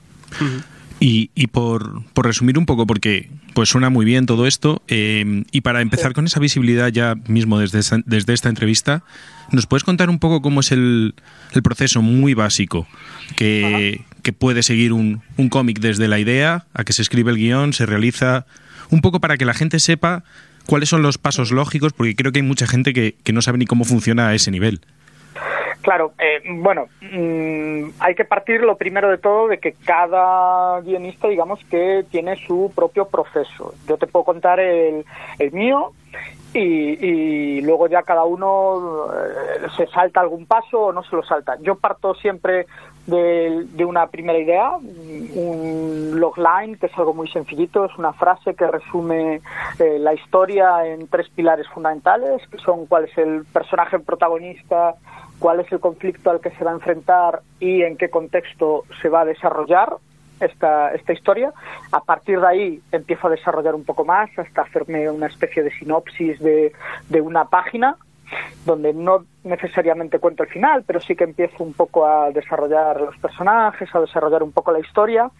Y, 1.08 1.30
y 1.36 1.46
por, 1.46 2.02
por 2.14 2.26
resumir 2.26 2.58
un 2.58 2.66
poco, 2.66 2.84
porque 2.86 3.28
pues 3.54 3.68
suena 3.68 3.90
muy 3.90 4.04
bien 4.04 4.26
todo 4.26 4.44
esto, 4.46 4.82
eh, 4.88 5.44
y 5.52 5.60
para 5.60 5.80
empezar 5.80 6.14
con 6.14 6.24
esa 6.26 6.40
visibilidad 6.40 6.88
ya 6.88 7.14
mismo 7.28 7.60
desde, 7.60 7.78
esa- 7.78 8.00
desde 8.06 8.32
esta 8.32 8.48
entrevista, 8.48 9.04
¿nos 9.52 9.66
puedes 9.66 9.84
contar 9.84 10.10
un 10.10 10.18
poco 10.18 10.42
cómo 10.42 10.60
es 10.60 10.72
el, 10.72 11.14
el 11.52 11.62
proceso 11.62 12.02
muy 12.02 12.34
básico 12.34 12.88
que, 13.36 14.00
que 14.22 14.32
puede 14.32 14.64
seguir 14.64 14.92
un, 14.92 15.22
un 15.36 15.48
cómic 15.48 15.78
desde 15.78 16.08
la 16.08 16.18
idea 16.18 16.66
a 16.74 16.82
que 16.82 16.92
se 16.92 17.02
escribe 17.02 17.30
el 17.30 17.36
guion, 17.36 17.72
se 17.72 17.86
realiza, 17.86 18.46
un 18.90 19.00
poco 19.00 19.20
para 19.20 19.36
que 19.36 19.44
la 19.44 19.54
gente 19.54 19.78
sepa 19.78 20.24
cuáles 20.66 20.88
son 20.88 21.02
los 21.02 21.18
pasos 21.18 21.52
lógicos, 21.52 21.92
porque 21.92 22.16
creo 22.16 22.32
que 22.32 22.40
hay 22.40 22.46
mucha 22.46 22.66
gente 22.66 22.92
que, 22.92 23.14
que 23.22 23.32
no 23.32 23.42
sabe 23.42 23.58
ni 23.58 23.66
cómo 23.66 23.84
funciona 23.84 24.26
a 24.28 24.34
ese 24.34 24.50
nivel. 24.50 24.80
Claro, 25.86 26.14
eh, 26.18 26.42
bueno, 26.48 26.86
mm, 27.00 27.90
hay 28.00 28.16
que 28.16 28.24
partir 28.24 28.60
lo 28.62 28.76
primero 28.76 29.08
de 29.08 29.18
todo 29.18 29.46
de 29.46 29.58
que 29.58 29.74
cada 29.84 30.80
guionista, 30.80 31.28
digamos 31.28 31.60
que 31.70 32.04
tiene 32.10 32.34
su 32.44 32.72
propio 32.74 33.06
proceso. 33.06 33.72
Yo 33.86 33.96
te 33.96 34.08
puedo 34.08 34.24
contar 34.24 34.58
el, 34.58 35.04
el 35.38 35.52
mío 35.52 35.92
y, 36.52 36.58
y 36.60 37.60
luego 37.60 37.86
ya 37.86 38.02
cada 38.02 38.24
uno 38.24 39.06
eh, 39.14 39.68
se 39.76 39.86
salta 39.86 40.22
algún 40.22 40.46
paso 40.46 40.86
o 40.86 40.92
no 40.92 41.04
se 41.04 41.14
lo 41.14 41.22
salta. 41.22 41.56
Yo 41.60 41.76
parto 41.76 42.14
siempre 42.14 42.66
de, 43.06 43.84
una 43.84 44.08
primera 44.08 44.38
idea, 44.38 44.72
un 44.76 46.14
logline, 46.16 46.76
que 46.78 46.86
es 46.86 46.98
algo 46.98 47.14
muy 47.14 47.28
sencillito, 47.28 47.84
es 47.84 47.96
una 47.96 48.12
frase 48.12 48.54
que 48.54 48.66
resume 48.66 49.40
eh, 49.78 49.98
la 50.00 50.14
historia 50.14 50.84
en 50.86 51.06
tres 51.06 51.28
pilares 51.28 51.68
fundamentales, 51.68 52.42
que 52.48 52.58
son 52.58 52.86
cuál 52.86 53.04
es 53.04 53.16
el 53.18 53.44
personaje 53.52 53.98
protagonista, 54.00 54.96
cuál 55.38 55.60
es 55.60 55.70
el 55.72 55.80
conflicto 55.80 56.30
al 56.30 56.40
que 56.40 56.50
se 56.50 56.64
va 56.64 56.70
a 56.70 56.74
enfrentar 56.74 57.40
y 57.60 57.82
en 57.82 57.96
qué 57.96 58.08
contexto 58.10 58.84
se 59.00 59.08
va 59.08 59.22
a 59.22 59.24
desarrollar 59.24 59.96
esta, 60.40 60.92
esta 60.92 61.12
historia. 61.12 61.52
A 61.92 62.00
partir 62.00 62.40
de 62.40 62.46
ahí 62.46 62.82
empiezo 62.92 63.26
a 63.26 63.30
desarrollar 63.30 63.74
un 63.74 63.84
poco 63.84 64.04
más 64.04 64.30
hasta 64.38 64.62
hacerme 64.62 65.10
una 65.10 65.26
especie 65.26 65.62
de 65.62 65.70
sinopsis 65.70 66.38
de, 66.40 66.72
de 67.08 67.20
una 67.20 67.46
página 67.46 67.96
donde 68.64 68.92
no 68.92 69.24
necesariamente 69.44 70.18
cuento 70.18 70.42
el 70.42 70.48
final, 70.48 70.82
pero 70.84 71.00
sí 71.00 71.14
que 71.14 71.24
empiezo 71.24 71.62
un 71.62 71.72
poco 71.72 72.06
a 72.06 72.30
desarrollar 72.30 73.00
los 73.00 73.16
personajes, 73.18 73.94
a 73.94 74.00
desarrollar 74.00 74.42
un 74.42 74.52
poco 74.52 74.72
la 74.72 74.80
historia. 74.80 75.30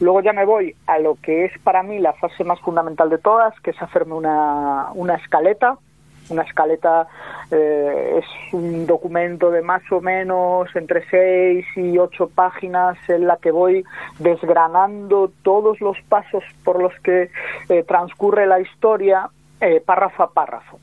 Luego 0.00 0.20
ya 0.20 0.32
me 0.32 0.44
voy 0.44 0.74
a 0.86 0.98
lo 0.98 1.14
que 1.22 1.44
es 1.44 1.52
para 1.60 1.82
mí 1.82 2.00
la 2.00 2.12
fase 2.14 2.42
más 2.42 2.60
fundamental 2.60 3.08
de 3.10 3.18
todas, 3.18 3.58
que 3.60 3.70
es 3.70 3.80
hacerme 3.80 4.14
una, 4.14 4.88
una 4.94 5.14
escaleta. 5.14 5.78
Una 6.28 6.42
escaleta 6.42 7.06
eh, 7.50 8.20
es 8.20 8.52
un 8.52 8.86
documento 8.86 9.50
de 9.50 9.62
más 9.62 9.82
o 9.90 10.00
menos 10.00 10.68
entre 10.74 11.08
seis 11.08 11.66
y 11.76 11.98
ocho 11.98 12.28
páginas 12.28 12.96
en 13.08 13.26
la 13.26 13.36
que 13.36 13.50
voy 13.50 13.84
desgranando 14.18 15.30
todos 15.42 15.80
los 15.80 15.96
pasos 16.08 16.44
por 16.64 16.80
los 16.80 16.92
que 17.00 17.30
eh, 17.68 17.84
transcurre 17.86 18.46
la 18.46 18.60
historia 18.60 19.28
eh, 19.60 19.82
párrafo 19.84 20.22
a 20.22 20.30
párrafo. 20.30 20.78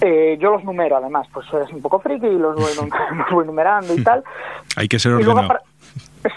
Eh, 0.00 0.38
yo 0.40 0.50
los 0.50 0.64
numero, 0.64 0.96
además, 0.96 1.28
pues 1.32 1.46
es 1.52 1.70
un 1.72 1.82
poco 1.82 2.00
friki 2.00 2.26
y 2.26 2.38
los 2.38 2.56
voy, 2.56 2.72
los 3.16 3.30
voy 3.30 3.46
numerando 3.46 3.94
y 3.94 4.02
tal. 4.02 4.24
Hay 4.76 4.88
que 4.88 4.98
ser 4.98 5.12
Y 5.12 5.24
luego, 5.24 5.40
ordenado. 5.40 5.60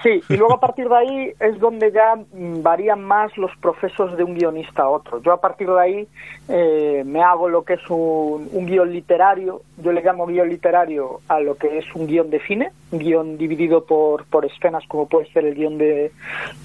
Sí, 0.02 0.22
y 0.30 0.38
luego 0.38 0.54
a 0.54 0.60
partir 0.60 0.88
de 0.88 0.96
ahí 0.96 1.34
es 1.40 1.60
donde 1.60 1.92
ya 1.92 2.16
mm, 2.16 2.62
varían 2.62 3.04
más 3.04 3.38
los 3.38 3.52
procesos 3.58 4.16
de 4.18 4.24
un 4.24 4.36
guionista 4.36 4.84
a 4.84 4.90
otro. 4.90 5.22
Yo 5.22 5.34
a 5.34 5.42
partir 5.42 5.68
de 5.68 5.80
ahí 5.80 6.08
eh, 6.48 7.04
me 7.06 7.22
hago 7.22 7.50
lo 7.50 7.64
que 7.64 7.74
es 7.74 7.90
un, 7.90 8.50
un 8.52 8.66
guion 8.66 8.92
literario, 8.92 9.62
yo 9.78 9.92
le 9.92 10.02
llamo 10.02 10.26
guion 10.26 10.50
literario 10.50 11.20
a 11.28 11.40
lo 11.40 11.56
que 11.56 11.78
es 11.78 11.86
un 11.96 12.08
guion 12.08 12.30
de 12.30 12.40
cine, 12.42 12.72
un 12.92 13.00
guion 13.00 13.38
dividido 13.38 13.86
por, 13.86 14.26
por 14.26 14.46
escenas 14.46 14.84
como 14.88 15.08
puede 15.08 15.32
ser 15.34 15.46
el 15.46 15.56
guion 15.56 15.78
de, 15.78 16.12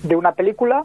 de 0.03 0.17
una 0.17 0.33
película, 0.33 0.85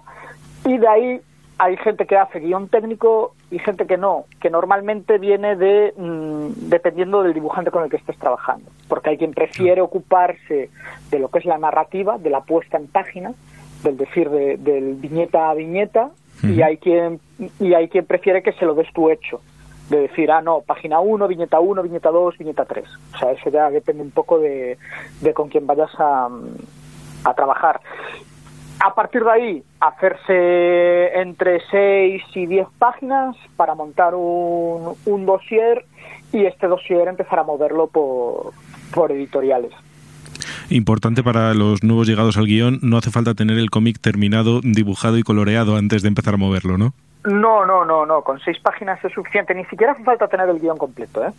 y 0.65 0.77
de 0.77 0.87
ahí 0.87 1.21
hay 1.63 1.77
gente 1.77 2.05
que 2.05 2.17
hace 2.17 2.39
guion 2.39 2.67
técnico 2.67 3.35
y 3.49 3.57
gente 3.57 3.87
que 3.87 3.97
no, 3.97 4.25
que 4.41 4.49
normalmente 4.49 5.17
viene 5.17 5.55
de 5.55 5.93
mm, 5.95 6.69
dependiendo 6.69 7.23
del 7.23 7.33
dibujante 7.33 7.71
con 7.71 7.83
el 7.83 7.89
que 7.89 7.95
estés 7.95 8.17
trabajando, 8.17 8.69
porque 8.89 9.11
hay 9.11 9.17
quien 9.17 9.33
prefiere 9.33 9.79
ocuparse 9.79 10.69
de 11.09 11.19
lo 11.19 11.29
que 11.29 11.39
es 11.39 11.45
la 11.45 11.57
narrativa, 11.57 12.17
de 12.17 12.29
la 12.29 12.41
puesta 12.41 12.77
en 12.77 12.87
página, 12.87 13.33
del 13.81 13.95
decir 13.95 14.29
de, 14.29 14.57
del 14.57 14.95
viñeta 14.95 15.49
a 15.49 15.53
viñeta, 15.53 16.11
y 16.41 16.61
hay 16.61 16.75
quien 16.77 17.21
y 17.59 17.73
hay 17.73 17.87
quien 17.87 18.05
prefiere 18.05 18.43
que 18.43 18.51
se 18.51 18.65
lo 18.65 18.75
des 18.75 18.91
tú 18.91 19.09
hecho, 19.09 19.39
de 19.89 20.01
decir, 20.01 20.29
ah, 20.31 20.41
no, 20.41 20.59
página 20.61 20.99
1, 20.99 21.27
viñeta 21.29 21.61
1, 21.61 21.81
viñeta 21.81 22.09
2, 22.09 22.37
viñeta 22.39 22.65
3. 22.65 22.85
O 23.13 23.17
sea, 23.17 23.31
eso 23.31 23.49
ya 23.49 23.69
depende 23.69 24.03
un 24.03 24.11
poco 24.11 24.37
de, 24.39 24.77
de 25.21 25.33
con 25.33 25.47
quién 25.47 25.65
vayas 25.65 25.91
a, 25.97 26.27
a 27.23 27.33
trabajar. 27.33 27.79
A 28.85 28.93
partir 28.93 29.23
de 29.23 29.31
ahí, 29.31 29.63
hacerse 29.79 31.17
entre 31.17 31.61
6 31.71 32.21
y 32.35 32.45
10 32.47 32.67
páginas 32.77 33.33
para 33.55 33.75
montar 33.75 34.13
un, 34.13 34.95
un 35.05 35.25
dossier 35.25 35.85
y 36.33 36.43
este 36.43 36.67
dossier 36.67 37.07
empezar 37.07 37.39
a 37.39 37.43
moverlo 37.43 37.87
por, 37.87 38.51
por 38.93 39.13
editoriales. 39.13 39.71
Importante 40.69 41.23
para 41.23 41.53
los 41.53 41.81
nuevos 41.81 42.07
llegados 42.07 42.35
al 42.35 42.45
guion, 42.45 42.79
no 42.81 42.97
hace 42.97 43.09
falta 43.09 43.35
tener 43.35 43.57
el 43.57 43.69
cómic 43.69 43.99
terminado, 44.01 44.59
dibujado 44.61 45.17
y 45.17 45.23
coloreado 45.23 45.77
antes 45.77 46.01
de 46.01 46.09
empezar 46.09 46.33
a 46.33 46.37
moverlo, 46.37 46.77
¿no? 46.77 46.93
No, 47.25 47.65
no, 47.65 47.85
no, 47.85 48.05
no, 48.05 48.21
con 48.21 48.39
seis 48.39 48.59
páginas 48.59 49.03
es 49.03 49.13
suficiente, 49.13 49.55
ni 49.55 49.65
siquiera 49.65 49.93
hace 49.93 50.03
falta 50.03 50.27
tener 50.27 50.49
el 50.49 50.59
guion 50.59 50.77
completo, 50.77 51.23
¿eh? 51.25 51.31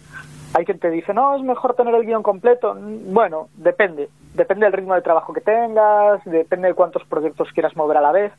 Hay 0.56 0.64
quien 0.64 0.78
te 0.78 0.88
dice, 0.88 1.12
no, 1.12 1.34
es 1.34 1.42
mejor 1.42 1.74
tener 1.74 1.94
el 1.96 2.06
guion 2.06 2.22
completo. 2.22 2.74
Mm, 2.74 3.12
Bueno, 3.12 3.48
depende, 3.56 4.08
depende 4.34 4.66
del 4.66 4.72
ritmo 4.72 4.94
de 4.94 5.02
trabajo 5.02 5.32
que 5.32 5.40
tengas, 5.40 6.24
depende 6.24 6.68
de 6.68 6.74
cuántos 6.74 7.04
proyectos 7.04 7.50
quieras 7.52 7.76
mover 7.76 7.96
a 7.96 8.00
la 8.00 8.12
vez. 8.12 8.32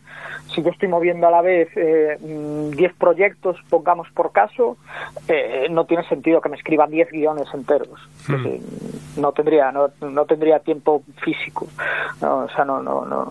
Si 0.54 0.64
yo 0.64 0.70
estoy 0.70 0.88
moviendo 0.88 1.28
a 1.28 1.32
la 1.32 1.42
vez 1.42 1.68
eh, 1.76 2.18
mm, 2.22 2.70
10 2.72 2.94
proyectos, 2.96 3.58
pongamos 3.70 4.08
por 4.12 4.32
caso, 4.32 4.78
eh, 5.28 5.68
no 5.70 5.86
tiene 5.86 6.08
sentido 6.08 6.40
que 6.40 6.50
me 6.50 6.56
escriban 6.56 6.90
10 6.90 7.12
guiones 7.12 7.54
enteros. 7.54 8.00
Decir, 8.30 8.62
no 9.18 9.34
tendría, 9.34 9.74
no, 9.74 9.90
no 10.00 10.26
tendría 10.26 10.60
tiempo 10.60 11.04
físico. 11.22 11.68
No, 12.22 12.46
o 12.46 12.50
sea, 12.50 12.64
no, 12.64 12.82
no, 12.82 13.06
no, 13.06 13.28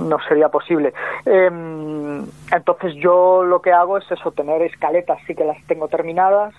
no 0.00 0.18
sería 0.28 0.48
posible. 0.48 0.92
Em, 1.24 2.24
entonces 2.50 2.94
yo 2.94 3.44
lo 3.44 3.60
que 3.60 3.72
hago 3.72 3.98
es 3.98 4.10
eso, 4.10 4.32
tener 4.32 4.62
escaletas, 4.62 5.18
sí 5.26 5.34
que 5.34 5.44
las 5.44 5.62
tengo 5.66 5.88
terminadas, 5.88 6.54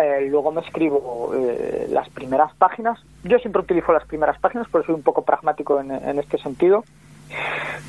eh, 0.00 0.26
luego 0.30 0.52
me 0.52 0.60
escribo 0.60 1.32
eh, 1.34 1.88
las 1.90 2.08
primeras 2.10 2.54
páginas. 2.54 2.98
Yo 3.24 3.38
siempre 3.38 3.62
utilizo 3.62 3.92
las 3.92 4.04
primeras 4.06 4.38
páginas, 4.38 4.68
porque 4.70 4.86
soy 4.86 4.94
un 4.94 5.02
poco 5.02 5.22
pragmático 5.22 5.80
en, 5.80 5.90
en 5.90 6.18
este 6.18 6.38
sentido. 6.38 6.84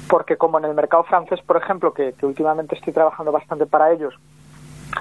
Porque 0.07 0.37
como 0.37 0.59
en 0.59 0.65
el 0.65 0.73
mercado 0.73 1.03
francés, 1.03 1.39
por 1.45 1.57
ejemplo, 1.57 1.93
que, 1.93 2.13
que 2.13 2.25
últimamente 2.25 2.75
estoy 2.75 2.93
trabajando 2.93 3.31
bastante 3.31 3.65
para 3.65 3.91
ellos, 3.91 4.13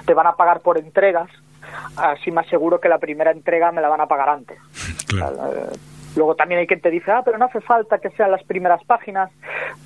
te 0.05 0.13
van 0.13 0.27
a 0.27 0.33
pagar 0.33 0.61
por 0.61 0.77
entregas, 0.77 1.29
así 1.97 2.31
me 2.31 2.41
aseguro 2.41 2.79
que 2.79 2.89
la 2.89 2.97
primera 2.97 3.31
entrega 3.31 3.71
me 3.71 3.81
la 3.81 3.89
van 3.89 4.01
a 4.01 4.07
pagar 4.07 4.29
antes. 4.29 4.57
Claro. 5.11 5.35
Eh, 5.53 5.77
Luego 6.15 6.35
también 6.35 6.59
hay 6.59 6.67
quien 6.67 6.81
te 6.81 6.89
dice, 6.89 7.11
ah, 7.11 7.21
pero 7.23 7.37
no 7.37 7.45
hace 7.45 7.61
falta 7.61 7.99
que 7.99 8.09
sean 8.11 8.31
las 8.31 8.43
primeras 8.43 8.83
páginas, 8.83 9.31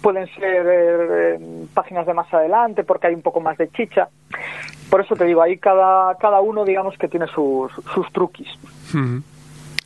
pueden 0.02 0.28
ser 0.36 0.66
eh, 0.68 1.40
páginas 1.74 2.06
de 2.06 2.14
más 2.14 2.32
adelante 2.34 2.84
porque 2.84 3.08
hay 3.08 3.16
un 3.16 3.22
poco 3.22 3.40
más 3.42 3.58
de 3.58 3.70
chicha. 3.72 4.10
Por 4.90 5.02
eso 5.02 5.16
te 5.16 5.26
digo, 5.26 5.42
ahí 5.42 5.58
cada, 5.58 6.16
cada 6.18 6.42
uno 6.42 6.64
digamos 6.64 6.98
que 6.98 7.08
tiene 7.08 7.28
sus, 7.28 7.72
sus 7.94 8.12
truquis. 8.12 8.48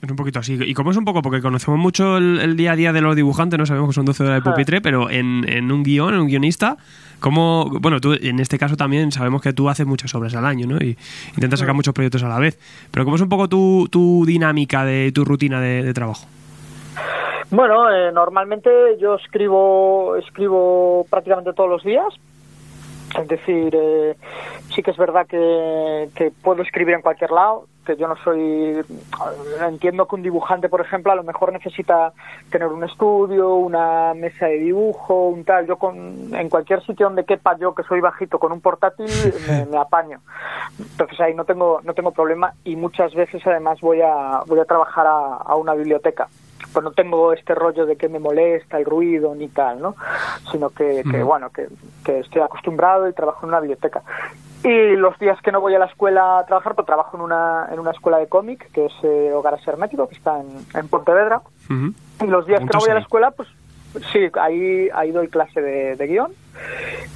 Es 0.01 0.09
un 0.09 0.15
poquito 0.15 0.39
así. 0.39 0.57
¿Y 0.61 0.73
cómo 0.73 0.91
es 0.91 0.97
un 0.97 1.03
poco? 1.03 1.21
Porque 1.21 1.41
conocemos 1.41 1.79
mucho 1.79 2.17
el, 2.17 2.39
el 2.39 2.55
día 2.55 2.71
a 2.71 2.75
día 2.75 2.93
de 2.93 3.01
los 3.01 3.15
dibujantes, 3.15 3.59
no 3.59 3.65
sabemos 3.65 3.89
que 3.89 3.95
son 3.95 4.05
12 4.05 4.23
horas 4.23 4.35
de 4.43 4.49
pupitre, 4.49 4.81
pero 4.81 5.09
en, 5.09 5.45
en 5.47 5.71
un 5.71 5.83
guion, 5.83 6.13
en 6.13 6.21
un 6.21 6.27
guionista, 6.27 6.77
¿cómo...? 7.19 7.69
Bueno, 7.81 7.99
tú 7.99 8.13
en 8.13 8.39
este 8.39 8.57
caso 8.57 8.77
también 8.77 9.11
sabemos 9.11 9.41
que 9.41 9.51
tú 9.51 9.67
haces 9.67 9.85
muchas 9.85 10.13
obras 10.15 10.35
al 10.35 10.45
año, 10.45 10.67
¿no? 10.67 10.77
Y 10.77 10.97
intentas 11.35 11.59
sacar 11.59 11.75
muchos 11.75 11.93
proyectos 11.93 12.23
a 12.23 12.29
la 12.29 12.39
vez. 12.39 12.57
Pero 12.91 13.03
¿cómo 13.03 13.17
es 13.17 13.21
un 13.21 13.29
poco 13.29 13.49
tu, 13.49 13.89
tu 13.91 14.25
dinámica, 14.25 14.85
de 14.85 15.11
tu 15.11 15.25
rutina 15.25 15.59
de, 15.59 15.83
de 15.83 15.93
trabajo? 15.93 16.27
Bueno, 17.51 17.91
eh, 17.91 18.11
normalmente 18.11 18.69
yo 18.99 19.15
escribo, 19.15 20.15
escribo 20.17 21.05
prácticamente 21.09 21.53
todos 21.53 21.69
los 21.69 21.83
días. 21.83 22.13
Es 23.19 23.27
decir, 23.27 23.73
eh, 23.75 24.15
sí 24.73 24.83
que 24.83 24.91
es 24.91 24.97
verdad 24.97 25.25
que, 25.25 26.09
que 26.13 26.31
puedo 26.43 26.61
escribir 26.61 26.93
en 26.93 27.01
cualquier 27.01 27.31
lado, 27.31 27.65
que 27.87 27.95
yo 27.95 28.07
no 28.07 28.15
soy... 28.17 28.85
Entiendo 29.67 30.07
que 30.07 30.15
un 30.15 30.21
dibujante, 30.21 30.69
por 30.69 30.79
ejemplo, 30.79 31.11
a 31.11 31.15
lo 31.15 31.23
mejor 31.23 31.51
necesita 31.51 32.13
tener 32.51 32.67
un 32.67 32.83
estudio, 32.83 33.55
una 33.55 34.13
mesa 34.13 34.45
de 34.45 34.59
dibujo, 34.59 35.29
un 35.29 35.43
tal. 35.43 35.65
Yo 35.65 35.77
con, 35.77 36.35
en 36.35 36.49
cualquier 36.49 36.85
sitio 36.85 37.07
donde 37.07 37.25
quepa 37.25 37.57
yo, 37.57 37.73
que 37.73 37.81
soy 37.81 37.99
bajito, 37.99 38.37
con 38.37 38.51
un 38.51 38.61
portátil, 38.61 39.07
me, 39.49 39.65
me 39.65 39.77
apaño. 39.77 40.19
Entonces 40.77 41.19
ahí 41.19 41.33
no 41.33 41.45
tengo, 41.45 41.81
no 41.83 41.95
tengo 41.95 42.11
problema 42.11 42.53
y 42.63 42.75
muchas 42.75 43.15
veces 43.15 43.41
además 43.47 43.81
voy 43.81 44.01
a, 44.01 44.43
voy 44.45 44.59
a 44.59 44.65
trabajar 44.65 45.07
a, 45.07 45.37
a 45.37 45.55
una 45.55 45.73
biblioteca 45.73 46.27
pues 46.73 46.83
no 46.83 46.91
tengo 46.91 47.33
este 47.33 47.55
rollo 47.55 47.85
de 47.85 47.95
que 47.95 48.09
me 48.09 48.19
molesta 48.19 48.77
el 48.77 48.85
ruido 48.85 49.33
ni 49.35 49.47
tal, 49.47 49.81
¿no? 49.81 49.95
Sino 50.51 50.69
que, 50.69 51.03
que, 51.09 51.23
bueno, 51.23 51.49
que, 51.49 51.67
que 52.03 52.19
estoy 52.19 52.41
acostumbrado 52.41 53.07
y 53.07 53.13
trabajo 53.13 53.39
en 53.43 53.49
una 53.49 53.59
biblioteca. 53.59 54.03
Y 54.63 54.95
los 54.95 55.17
días 55.19 55.41
que 55.41 55.51
no 55.51 55.61
voy 55.61 55.73
a 55.75 55.79
la 55.79 55.85
escuela 55.85 56.39
a 56.39 56.45
trabajar, 56.45 56.75
pues 56.75 56.85
trabajo 56.85 57.15
en 57.15 57.23
una, 57.23 57.69
en 57.71 57.79
una 57.79 57.91
escuela 57.91 58.17
de 58.17 58.27
cómic, 58.27 58.69
que 58.71 58.85
es 58.85 58.93
eh, 59.03 59.31
Hogares 59.33 59.65
Hermético, 59.65 60.07
que 60.09 60.15
está 60.15 60.39
en, 60.39 60.47
en 60.73 60.87
Pontevedra. 60.89 61.41
Y 61.69 62.27
los 62.27 62.45
días 62.45 62.59
que 62.59 62.65
no 62.73 62.79
voy 62.79 62.89
a 62.89 62.95
la 62.95 62.99
escuela, 62.99 63.31
pues 63.31 63.47
sí, 64.11 64.29
ahí, 64.39 64.89
ahí 64.93 65.11
doy 65.11 65.29
clase 65.29 65.61
de, 65.61 65.95
de 65.95 66.07
guion. 66.07 66.31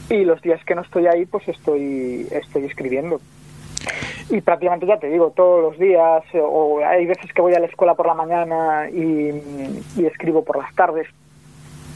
Y 0.09 0.23
los 0.23 0.41
días 0.41 0.63
que 0.63 0.73
no 0.73 0.81
estoy 0.81 1.07
ahí, 1.07 1.25
pues 1.25 1.47
estoy, 1.49 2.27
estoy 2.31 2.65
escribiendo. 2.65 3.19
Y 4.35 4.41
prácticamente 4.41 4.87
ya 4.87 4.97
te 4.97 5.09
digo, 5.09 5.29
todos 5.29 5.61
los 5.61 5.77
días, 5.77 6.23
eh, 6.33 6.41
o 6.43 6.79
hay 6.83 7.05
veces 7.05 7.31
que 7.33 7.41
voy 7.41 7.53
a 7.53 7.59
la 7.59 7.67
escuela 7.67 7.93
por 7.93 8.07
la 8.07 8.15
mañana 8.15 8.89
y, 8.89 9.29
y 9.95 10.05
escribo 10.07 10.43
por 10.43 10.57
las 10.57 10.73
tardes. 10.73 11.07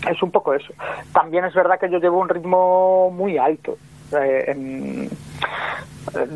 Es 0.07 0.21
un 0.21 0.29
poco 0.29 0.53
eso. 0.53 0.71
También 1.11 1.45
es 1.45 1.55
verdad 1.55 1.79
que 1.79 1.89
yo 1.89 1.97
llevo 1.97 2.19
un 2.19 2.29
ritmo 2.29 3.09
muy 3.09 3.39
alto. 3.39 3.77
Eh, 4.11 4.43
en- 4.49 5.09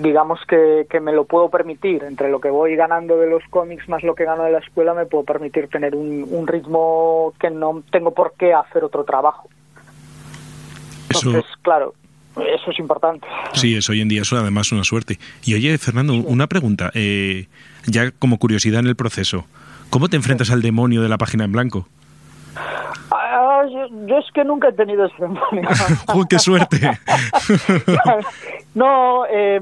digamos 0.01 0.39
que, 0.47 0.85
que 0.89 0.99
me 0.99 1.13
lo 1.13 1.25
puedo 1.25 1.49
permitir. 1.49 2.03
Entre 2.03 2.29
lo 2.29 2.41
que 2.41 2.49
voy 2.49 2.75
ganando 2.75 3.17
de 3.17 3.27
los 3.29 3.43
cómics 3.51 3.87
más 3.87 4.01
lo 4.01 4.15
que 4.15 4.25
gano 4.25 4.43
de 4.43 4.51
la 4.53 4.57
escuela, 4.59 4.95
me 4.95 5.05
puedo 5.05 5.23
permitir 5.23 5.67
tener 5.69 5.95
un, 5.95 6.27
un 6.31 6.47
ritmo 6.47 7.33
que 7.39 7.51
no 7.51 7.83
tengo 7.91 8.09
por 8.11 8.33
qué 8.33 8.53
hacer 8.55 8.83
otro 8.83 9.03
trabajo. 9.03 9.49
Eso, 11.09 11.27
Entonces, 11.29 11.51
claro, 11.61 11.93
eso 12.47 12.71
es 12.71 12.79
importante. 12.79 13.27
sí, 13.53 13.75
es 13.75 13.89
hoy 13.89 14.01
en 14.01 14.07
día 14.07 14.21
eso 14.21 14.37
además 14.37 14.71
una 14.71 14.83
suerte. 14.83 15.19
Y 15.43 15.53
oye, 15.53 15.77
Fernando, 15.77 16.13
una 16.13 16.47
pregunta, 16.47 16.91
eh, 16.93 17.47
ya 17.85 18.11
como 18.11 18.37
curiosidad 18.37 18.79
en 18.81 18.87
el 18.87 18.95
proceso, 18.95 19.45
¿cómo 19.89 20.09
te 20.09 20.15
enfrentas 20.15 20.51
al 20.51 20.61
demonio 20.61 21.01
de 21.01 21.09
la 21.09 21.17
página 21.17 21.45
en 21.45 21.51
blanco? 21.51 21.87
Ah, 23.13 23.63
yo, 23.69 23.87
yo 24.07 24.17
es 24.17 24.25
que 24.33 24.43
nunca 24.43 24.69
he 24.69 24.73
tenido 24.73 25.05
ese 25.05 25.15
demonio. 25.19 25.69
¡Oh, 26.07 26.25
qué 26.29 26.39
suerte! 26.39 26.77
No, 28.73 29.25
eh, 29.29 29.59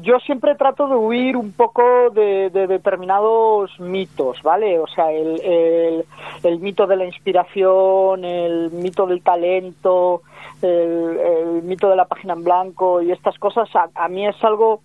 yo 0.00 0.18
siempre 0.18 0.56
trato 0.56 0.88
de 0.88 0.96
huir 0.96 1.36
un 1.36 1.52
poco 1.52 2.10
de, 2.10 2.50
de 2.50 2.66
determinados 2.66 3.70
mitos, 3.78 4.42
¿vale? 4.42 4.80
O 4.80 4.88
sea, 4.88 5.12
el, 5.12 5.40
el, 5.42 6.04
el, 6.42 6.58
mito 6.58 6.88
de 6.88 6.96
la 6.96 7.04
inspiración, 7.04 8.24
el 8.24 8.72
mito 8.72 9.06
del 9.06 9.22
talento, 9.22 10.22
el, 10.62 11.18
el, 11.18 11.62
mito 11.62 11.88
de 11.88 11.96
la 11.96 12.06
página 12.06 12.34
en 12.34 12.44
blanco 12.44 13.02
y 13.02 13.12
estas 13.12 13.38
cosas, 13.38 13.68
a, 13.74 13.88
a 13.94 14.08
mí 14.08 14.26
es 14.26 14.36
algo 14.44 14.82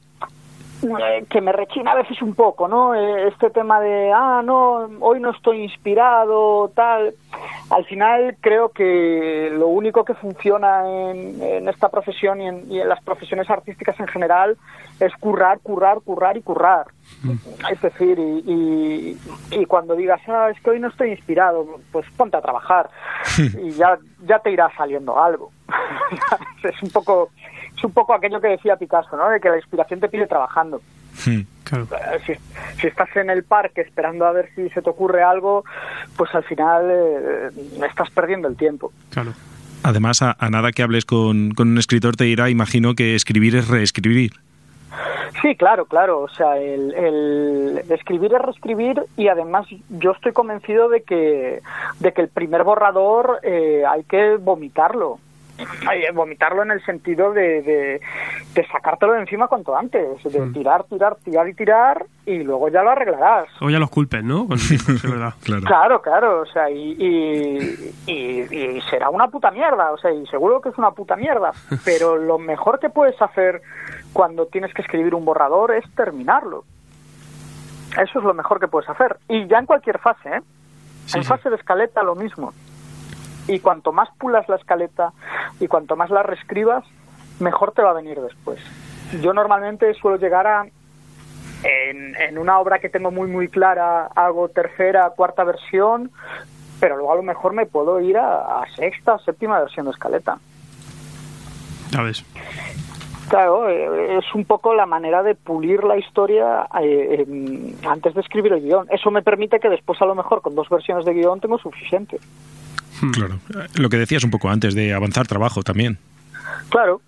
que 1.29 1.41
me 1.41 1.51
rechina 1.51 1.91
a 1.91 1.95
veces 1.95 2.21
un 2.21 2.35
poco, 2.35 2.67
¿no? 2.67 2.93
Eh, 2.93 3.27
este 3.27 3.49
tema 3.49 3.79
de, 3.79 4.11
ah, 4.13 4.41
no, 4.43 4.89
hoy 4.99 5.19
no 5.19 5.31
estoy 5.31 5.63
inspirado, 5.63 6.69
tal. 6.75 7.13
Al 7.69 7.85
final 7.85 8.37
creo 8.39 8.69
que 8.69 9.49
lo 9.53 9.67
único 9.67 10.05
que 10.05 10.13
funciona 10.13 10.87
en, 10.87 11.41
en 11.41 11.67
esta 11.69 11.89
profesión 11.89 12.41
y 12.41 12.47
en, 12.47 12.71
y 12.71 12.79
en, 12.79 12.89
las 12.89 13.03
profesiones 13.03 13.49
artísticas 13.49 13.99
en 13.99 14.07
general 14.07 14.57
es 14.99 15.13
currar, 15.19 15.59
currar, 15.59 15.99
currar 16.01 16.37
y 16.37 16.41
currar. 16.41 16.87
Mm. 17.23 17.31
Es 17.71 17.81
decir, 17.81 18.17
y, 18.19 18.43
y, 18.45 19.17
y, 19.51 19.65
cuando 19.65 19.95
digas, 19.95 20.21
ah, 20.27 20.49
es 20.49 20.61
que 20.61 20.69
hoy 20.71 20.79
no 20.79 20.87
estoy 20.87 21.11
inspirado, 21.11 21.65
pues 21.91 22.05
ponte 22.15 22.37
a 22.37 22.41
trabajar 22.41 22.89
y 23.37 23.71
ya, 23.71 23.97
ya 24.23 24.39
te 24.39 24.51
irá 24.51 24.71
saliendo 24.75 25.19
algo. 25.19 25.51
es 26.63 26.83
un 26.83 26.89
poco 26.89 27.29
es 27.77 27.83
un 27.83 27.91
poco 27.91 28.13
aquello 28.13 28.41
que 28.41 28.47
decía 28.47 28.75
Picasso, 28.75 29.15
¿no? 29.15 29.29
De 29.29 29.39
que 29.39 29.49
la 29.49 29.57
inspiración 29.57 29.99
te 29.99 30.09
pide 30.09 30.27
trabajando. 30.27 30.81
Sí, 31.13 31.45
claro. 31.63 31.87
si, 32.25 32.33
si, 32.79 32.87
estás 32.87 33.09
en 33.15 33.29
el 33.29 33.43
parque 33.43 33.81
esperando 33.81 34.25
a 34.25 34.31
ver 34.31 34.49
si 34.55 34.69
se 34.69 34.81
te 34.81 34.89
ocurre 34.89 35.23
algo, 35.23 35.63
pues 36.15 36.33
al 36.35 36.43
final 36.43 36.85
eh, 36.89 37.49
estás 37.87 38.09
perdiendo 38.11 38.47
el 38.47 38.55
tiempo. 38.55 38.91
Claro. 39.09 39.33
Además, 39.83 40.21
a, 40.21 40.35
a 40.39 40.49
nada 40.49 40.71
que 40.71 40.83
hables 40.83 41.05
con, 41.05 41.51
con, 41.51 41.69
un 41.69 41.77
escritor 41.77 42.15
te 42.15 42.25
dirá, 42.25 42.49
imagino 42.49 42.93
que 42.93 43.15
escribir 43.15 43.55
es 43.55 43.67
reescribir. 43.67 44.33
Sí, 45.41 45.55
claro, 45.55 45.85
claro. 45.85 46.21
O 46.21 46.29
sea, 46.29 46.57
el, 46.57 46.93
el, 46.93 47.83
escribir 47.89 48.33
es 48.33 48.41
reescribir 48.41 49.03
y 49.15 49.27
además 49.27 49.67
yo 49.89 50.11
estoy 50.11 50.33
convencido 50.33 50.89
de 50.89 51.03
que, 51.03 51.61
de 51.99 52.13
que 52.13 52.21
el 52.21 52.29
primer 52.29 52.63
borrador 52.63 53.39
eh, 53.43 53.83
hay 53.87 54.03
que 54.03 54.37
vomitarlo 54.37 55.19
vomitarlo 56.13 56.63
en 56.63 56.71
el 56.71 56.83
sentido 56.85 57.33
de, 57.33 57.61
de, 57.61 58.01
de, 58.53 58.67
sacártelo 58.67 59.13
de 59.13 59.21
encima 59.21 59.47
cuanto 59.47 59.75
antes, 59.75 60.21
de 60.23 60.39
mm. 60.39 60.53
tirar, 60.53 60.83
tirar, 60.85 61.15
tirar 61.23 61.47
y 61.47 61.53
tirar 61.53 62.05
y 62.25 62.39
luego 62.39 62.69
ya 62.69 62.83
lo 62.83 62.91
arreglarás. 62.91 63.49
O 63.61 63.69
ya 63.69 63.79
los 63.79 63.89
culpes, 63.89 64.23
¿no? 64.23 64.47
verdad. 64.47 65.33
claro. 65.43 65.63
claro, 65.63 66.01
claro, 66.01 66.41
o 66.41 66.45
sea, 66.45 66.69
y, 66.69 66.95
y, 66.99 67.93
y, 68.05 68.41
y, 68.55 68.81
será 68.89 69.09
una 69.09 69.27
puta 69.27 69.51
mierda, 69.51 69.91
o 69.91 69.97
sea, 69.97 70.11
y 70.11 70.25
seguro 70.27 70.61
que 70.61 70.69
es 70.69 70.77
una 70.77 70.91
puta 70.91 71.15
mierda, 71.15 71.51
pero 71.85 72.17
lo 72.17 72.37
mejor 72.37 72.79
que 72.79 72.89
puedes 72.89 73.19
hacer 73.21 73.61
cuando 74.13 74.45
tienes 74.47 74.73
que 74.73 74.81
escribir 74.81 75.15
un 75.15 75.25
borrador 75.25 75.73
es 75.73 75.85
terminarlo. 75.95 76.63
Eso 77.91 78.19
es 78.19 78.25
lo 78.25 78.33
mejor 78.33 78.59
que 78.59 78.67
puedes 78.67 78.89
hacer. 78.89 79.17
Y 79.27 79.47
ya 79.47 79.59
en 79.59 79.65
cualquier 79.65 79.97
fase, 79.97 80.29
¿eh? 80.29 80.41
Sí, 81.05 81.17
en 81.17 81.23
fase 81.23 81.49
de 81.49 81.55
escaleta 81.55 82.03
lo 82.03 82.15
mismo 82.15 82.53
y 83.47 83.59
cuanto 83.59 83.91
más 83.91 84.09
pulas 84.17 84.47
la 84.49 84.57
escaleta 84.57 85.13
y 85.59 85.67
cuanto 85.67 85.95
más 85.95 86.09
la 86.09 86.23
reescribas, 86.23 86.83
mejor 87.39 87.71
te 87.71 87.81
va 87.81 87.91
a 87.91 87.93
venir 87.93 88.19
después. 88.19 88.59
Yo 89.21 89.33
normalmente 89.33 89.93
suelo 89.93 90.17
llegar 90.17 90.47
a, 90.47 90.65
en, 91.63 92.15
en, 92.15 92.37
una 92.37 92.59
obra 92.59 92.79
que 92.79 92.89
tengo 92.89 93.11
muy 93.11 93.27
muy 93.29 93.47
clara, 93.47 94.07
hago 94.15 94.49
tercera, 94.49 95.09
cuarta 95.11 95.43
versión, 95.43 96.11
pero 96.79 96.97
luego 96.97 97.13
a 97.13 97.15
lo 97.15 97.23
mejor 97.23 97.53
me 97.53 97.65
puedo 97.65 97.99
ir 98.01 98.17
a, 98.17 98.61
a 98.61 98.65
sexta, 98.75 99.17
séptima 99.19 99.59
versión 99.59 99.85
de 99.85 99.91
escaleta. 99.91 100.37
Ves. 102.03 102.23
Claro, 103.29 103.67
eh, 103.69 104.17
es 104.19 104.35
un 104.35 104.45
poco 104.45 104.73
la 104.73 104.85
manera 104.85 105.21
de 105.21 105.35
pulir 105.35 105.83
la 105.83 105.97
historia 105.97 106.67
eh, 106.81 107.25
eh, 107.27 107.75
antes 107.85 108.13
de 108.13 108.21
escribir 108.21 108.53
el 108.53 108.61
guion. 108.61 108.87
Eso 108.89 109.11
me 109.11 109.21
permite 109.21 109.59
que 109.59 109.69
después 109.69 110.01
a 110.01 110.05
lo 110.05 110.15
mejor 110.15 110.41
con 110.41 110.55
dos 110.55 110.69
versiones 110.69 111.03
de 111.05 111.13
guion 111.13 111.41
tengo 111.41 111.57
suficiente. 111.57 112.19
Claro. 113.13 113.39
Lo 113.75 113.89
que 113.89 113.97
decías 113.97 114.23
un 114.23 114.31
poco 114.31 114.49
antes 114.49 114.73
de 114.73 114.93
avanzar 114.93 115.27
trabajo 115.27 115.63
también. 115.63 115.97
Claro, 116.69 117.01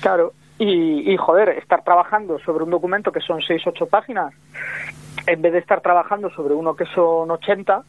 claro. 0.00 0.32
Y, 0.58 1.12
y 1.12 1.16
joder, 1.16 1.48
estar 1.50 1.82
trabajando 1.82 2.38
sobre 2.40 2.64
un 2.64 2.70
documento 2.70 3.10
que 3.10 3.20
son 3.20 3.40
6, 3.42 3.62
8 3.66 3.86
páginas, 3.86 4.32
en 5.26 5.42
vez 5.42 5.52
de 5.52 5.58
estar 5.58 5.80
trabajando 5.80 6.30
sobre 6.30 6.54
uno 6.54 6.76
que 6.76 6.84
son 6.94 7.30
80, 7.30 7.82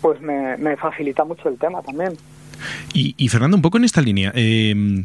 pues 0.00 0.20
me, 0.20 0.56
me 0.56 0.76
facilita 0.76 1.24
mucho 1.24 1.48
el 1.48 1.58
tema 1.58 1.82
también. 1.82 2.16
Y, 2.94 3.14
y, 3.18 3.28
Fernando, 3.28 3.56
un 3.56 3.62
poco 3.62 3.76
en 3.76 3.84
esta 3.84 4.00
línea. 4.00 4.32
Eh, 4.34 5.04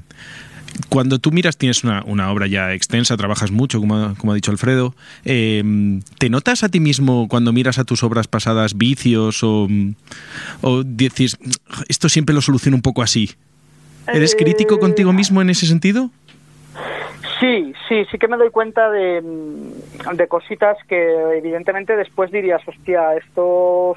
cuando 0.89 1.19
tú 1.19 1.31
miras, 1.31 1.57
tienes 1.57 1.83
una, 1.83 2.03
una, 2.05 2.31
obra 2.31 2.47
ya 2.47 2.73
extensa, 2.73 3.17
trabajas 3.17 3.51
mucho, 3.51 3.79
como, 3.79 4.15
como 4.17 4.31
ha 4.31 4.35
dicho 4.35 4.51
Alfredo, 4.51 4.93
eh, 5.25 5.63
¿te 6.17 6.29
notas 6.29 6.63
a 6.63 6.69
ti 6.69 6.79
mismo 6.79 7.27
cuando 7.27 7.53
miras 7.53 7.79
a 7.79 7.83
tus 7.83 8.03
obras 8.03 8.27
pasadas 8.27 8.77
vicios 8.77 9.43
o, 9.43 9.67
o 10.61 10.83
dices, 10.83 11.37
esto 11.87 12.09
siempre 12.09 12.35
lo 12.35 12.41
soluciono 12.41 12.75
un 12.75 12.81
poco 12.81 13.01
así? 13.01 13.31
¿Eres 14.07 14.35
crítico 14.35 14.79
contigo 14.79 15.13
mismo 15.13 15.41
en 15.41 15.49
ese 15.49 15.65
sentido? 15.65 16.09
Sí, 17.39 17.73
sí, 17.87 18.05
sí 18.11 18.17
que 18.17 18.27
me 18.27 18.37
doy 18.37 18.49
cuenta 18.49 18.89
de, 18.91 19.21
de 20.13 20.27
cositas 20.27 20.77
que 20.87 21.37
evidentemente 21.37 21.95
después 21.95 22.31
dirías, 22.31 22.61
hostia, 22.67 23.15
esto 23.15 23.95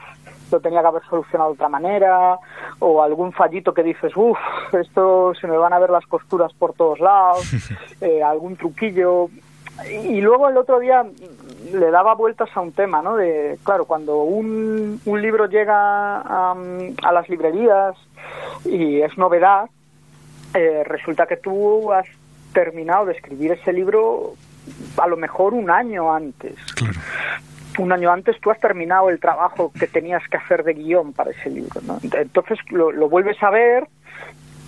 lo 0.55 0.61
tenía 0.61 0.81
que 0.81 0.89
haber 0.89 1.03
solucionado 1.05 1.51
de 1.51 1.55
otra 1.55 1.69
manera, 1.69 2.39
o 2.79 3.03
algún 3.03 3.33
fallito 3.33 3.75
que 3.75 3.83
dices, 3.83 4.13
uff, 4.17 4.39
esto 4.73 5.35
se 5.35 5.47
me 5.47 5.57
van 5.57 5.73
a 5.73 5.79
ver 5.79 5.91
las 5.91 6.07
costuras 6.07 6.53
por 6.53 6.75
todos 6.75 7.01
lados, 7.01 7.45
eh, 8.01 8.23
algún 8.23 8.57
truquillo. 8.57 9.29
Y 10.05 10.21
luego 10.21 10.49
el 10.49 10.57
otro 10.57 10.79
día 10.79 11.05
le 11.73 11.91
daba 11.91 12.15
vueltas 12.15 12.49
a 12.55 12.61
un 12.61 12.73
tema, 12.73 13.03
¿no? 13.03 13.17
De, 13.17 13.59
claro, 13.65 13.85
cuando 13.87 14.19
un, 14.23 15.01
un 15.05 15.23
libro 15.23 15.47
llega 15.47 16.21
a, 16.21 16.55
a, 17.03 17.13
las 17.13 17.29
librerías 17.29 17.97
y 18.65 19.01
es 19.01 19.19
novedad, 19.19 19.69
eh, 20.55 20.85
resulta 20.85 21.27
que 21.27 21.37
tú 21.37 21.93
has 21.93 22.07
terminado 22.53 23.07
de 23.07 23.15
escribir 23.15 23.53
ese 23.53 23.73
libro 23.73 24.35
a 24.97 25.09
lo 25.09 25.17
mejor 25.17 25.55
un 25.55 25.69
año 25.69 26.15
antes. 26.15 26.55
Claro 26.77 27.01
un 27.79 27.93
año 27.93 28.11
antes 28.11 28.41
tú 28.41 28.51
has 28.51 28.61
terminado 28.61 29.11
el 29.11 29.19
trabajo 29.21 29.73
que 29.79 29.87
tenías 29.87 30.23
que 30.29 30.37
hacer 30.37 30.65
de 30.65 30.75
guion 30.75 31.13
para 31.13 31.31
ese 31.31 31.51
libro. 31.51 31.81
¿no? 31.87 31.99
Entonces 32.03 32.59
lo, 32.71 32.93
lo, 32.93 33.09
vuelves 33.09 33.43
a 33.43 33.51
ver 33.51 33.87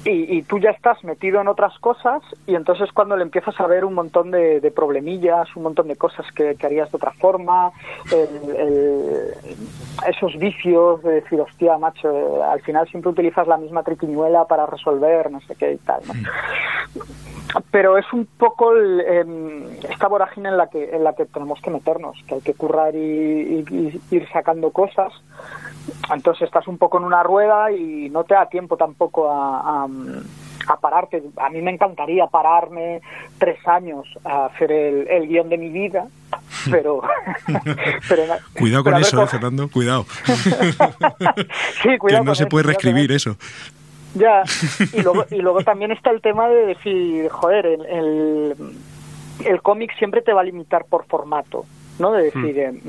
y, 0.06 0.38
y, 0.38 0.42
tú 0.42 0.58
ya 0.58 0.70
estás 0.70 1.02
metido 1.04 1.40
en 1.40 1.48
otras 1.48 1.76
cosas 1.80 2.22
y 2.46 2.54
entonces 2.54 2.90
cuando 2.92 3.16
le 3.16 3.24
empiezas 3.24 3.58
a 3.60 3.66
ver 3.66 3.84
un 3.84 3.94
montón 3.94 4.30
de, 4.30 4.60
de 4.60 4.70
problemillas, 4.70 5.54
un 5.56 5.64
montón 5.64 5.88
de 5.88 5.96
cosas 5.96 6.24
que, 6.32 6.54
que 6.54 6.66
harías 6.66 6.90
de 6.92 6.96
otra 6.96 7.10
forma, 7.12 7.72
el, 8.12 8.56
el, 8.56 9.34
esos 10.08 10.36
vicios 10.38 11.02
de 11.02 11.20
decir, 11.20 11.40
hostia, 11.40 11.76
macho, 11.78 12.42
al 12.44 12.60
final 12.62 12.88
siempre 12.88 13.10
utilizas 13.10 13.46
la 13.48 13.56
misma 13.56 13.82
triquiñuela 13.82 14.44
para 14.44 14.66
resolver, 14.66 15.30
no 15.30 15.40
sé 15.40 15.56
qué 15.56 15.72
y 15.72 15.78
tal. 15.78 16.02
¿no? 16.06 17.02
pero 17.70 17.98
es 17.98 18.10
un 18.12 18.26
poco 18.26 18.72
el, 18.72 19.00
eh, 19.00 19.78
esta 19.90 20.08
vorágine 20.08 20.48
en 20.48 20.56
la 20.56 20.68
que 20.68 20.94
en 20.94 21.04
la 21.04 21.14
que 21.14 21.26
tenemos 21.26 21.60
que 21.60 21.70
meternos 21.70 22.16
que 22.26 22.36
hay 22.36 22.40
que 22.40 22.54
currar 22.54 22.94
y, 22.94 22.98
y, 22.98 23.64
y, 23.70 24.14
ir 24.14 24.28
sacando 24.32 24.70
cosas 24.70 25.12
entonces 26.12 26.42
estás 26.42 26.66
un 26.68 26.78
poco 26.78 26.98
en 26.98 27.04
una 27.04 27.22
rueda 27.22 27.72
y 27.72 28.10
no 28.10 28.24
te 28.24 28.34
da 28.34 28.46
tiempo 28.46 28.76
tampoco 28.76 29.30
a, 29.30 29.84
a, 29.84 29.88
a 30.68 30.76
pararte. 30.76 31.22
A 31.36 31.48
mí 31.50 31.62
me 31.62 31.72
encantaría 31.72 32.26
pararme 32.26 33.00
tres 33.38 33.58
años 33.66 34.06
a 34.24 34.46
hacer 34.46 34.72
el, 34.72 35.08
el 35.08 35.28
guion 35.28 35.48
de 35.48 35.58
mi 35.58 35.68
vida 35.70 36.06
pero, 36.70 37.02
pero 38.08 38.22
cuidado 38.58 38.84
con 38.84 38.92
pero 38.94 39.04
eso 39.04 39.16
ver, 39.18 39.28
Fernando 39.28 39.68
cuidado. 39.68 40.06
Sí, 41.82 41.98
cuidado 41.98 42.22
que 42.24 42.26
no 42.28 42.34
se 42.34 42.46
puede 42.46 42.64
reescribir 42.64 43.12
eso. 43.12 43.36
Ya, 44.14 44.44
y 44.92 45.02
luego, 45.02 45.26
y 45.30 45.36
luego 45.36 45.62
también 45.62 45.92
está 45.92 46.10
el 46.10 46.22
tema 46.22 46.48
de 46.48 46.66
decir, 46.66 47.28
joder, 47.28 47.66
el, 47.66 47.86
el, 47.86 48.54
el 49.44 49.62
cómic 49.62 49.94
siempre 49.98 50.22
te 50.22 50.32
va 50.32 50.40
a 50.40 50.44
limitar 50.44 50.86
por 50.86 51.04
formato. 51.06 51.66
¿No? 51.98 52.12
De 52.12 52.24
decir, 52.24 52.58
eh, 52.58 52.80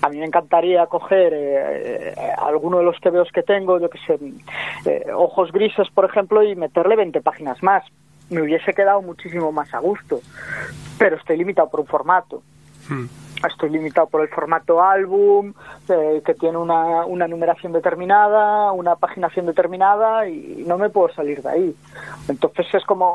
a 0.00 0.08
mí 0.08 0.18
me 0.18 0.26
encantaría 0.26 0.86
coger 0.86 1.32
eh, 1.32 2.14
eh, 2.16 2.32
alguno 2.38 2.78
de 2.78 2.84
los 2.84 3.00
TVOs 3.00 3.30
que 3.32 3.42
tengo, 3.42 3.78
yo 3.78 3.88
que 3.88 3.98
sé, 4.06 4.18
eh, 4.84 5.12
ojos 5.14 5.52
grises, 5.52 5.88
por 5.90 6.04
ejemplo, 6.04 6.42
y 6.42 6.56
meterle 6.56 6.96
20 6.96 7.20
páginas 7.20 7.62
más. 7.62 7.84
Me 8.30 8.42
hubiese 8.42 8.72
quedado 8.72 9.02
muchísimo 9.02 9.52
más 9.52 9.72
a 9.74 9.78
gusto, 9.78 10.20
pero 10.98 11.16
estoy 11.16 11.36
limitado 11.36 11.68
por 11.70 11.80
un 11.80 11.86
formato. 11.86 12.42
Hmm 12.88 13.06
estoy 13.48 13.70
limitado 13.70 14.06
por 14.08 14.22
el 14.22 14.28
formato 14.28 14.82
álbum, 14.82 15.52
eh, 15.88 16.22
que 16.24 16.34
tiene 16.34 16.56
una, 16.58 17.04
una, 17.06 17.26
numeración 17.26 17.72
determinada, 17.72 18.72
una 18.72 18.96
paginación 18.96 19.46
determinada 19.46 20.28
y 20.28 20.64
no 20.66 20.78
me 20.78 20.90
puedo 20.90 21.12
salir 21.14 21.42
de 21.42 21.48
ahí. 21.48 21.74
Entonces 22.28 22.66
es 22.72 22.84
como, 22.84 23.14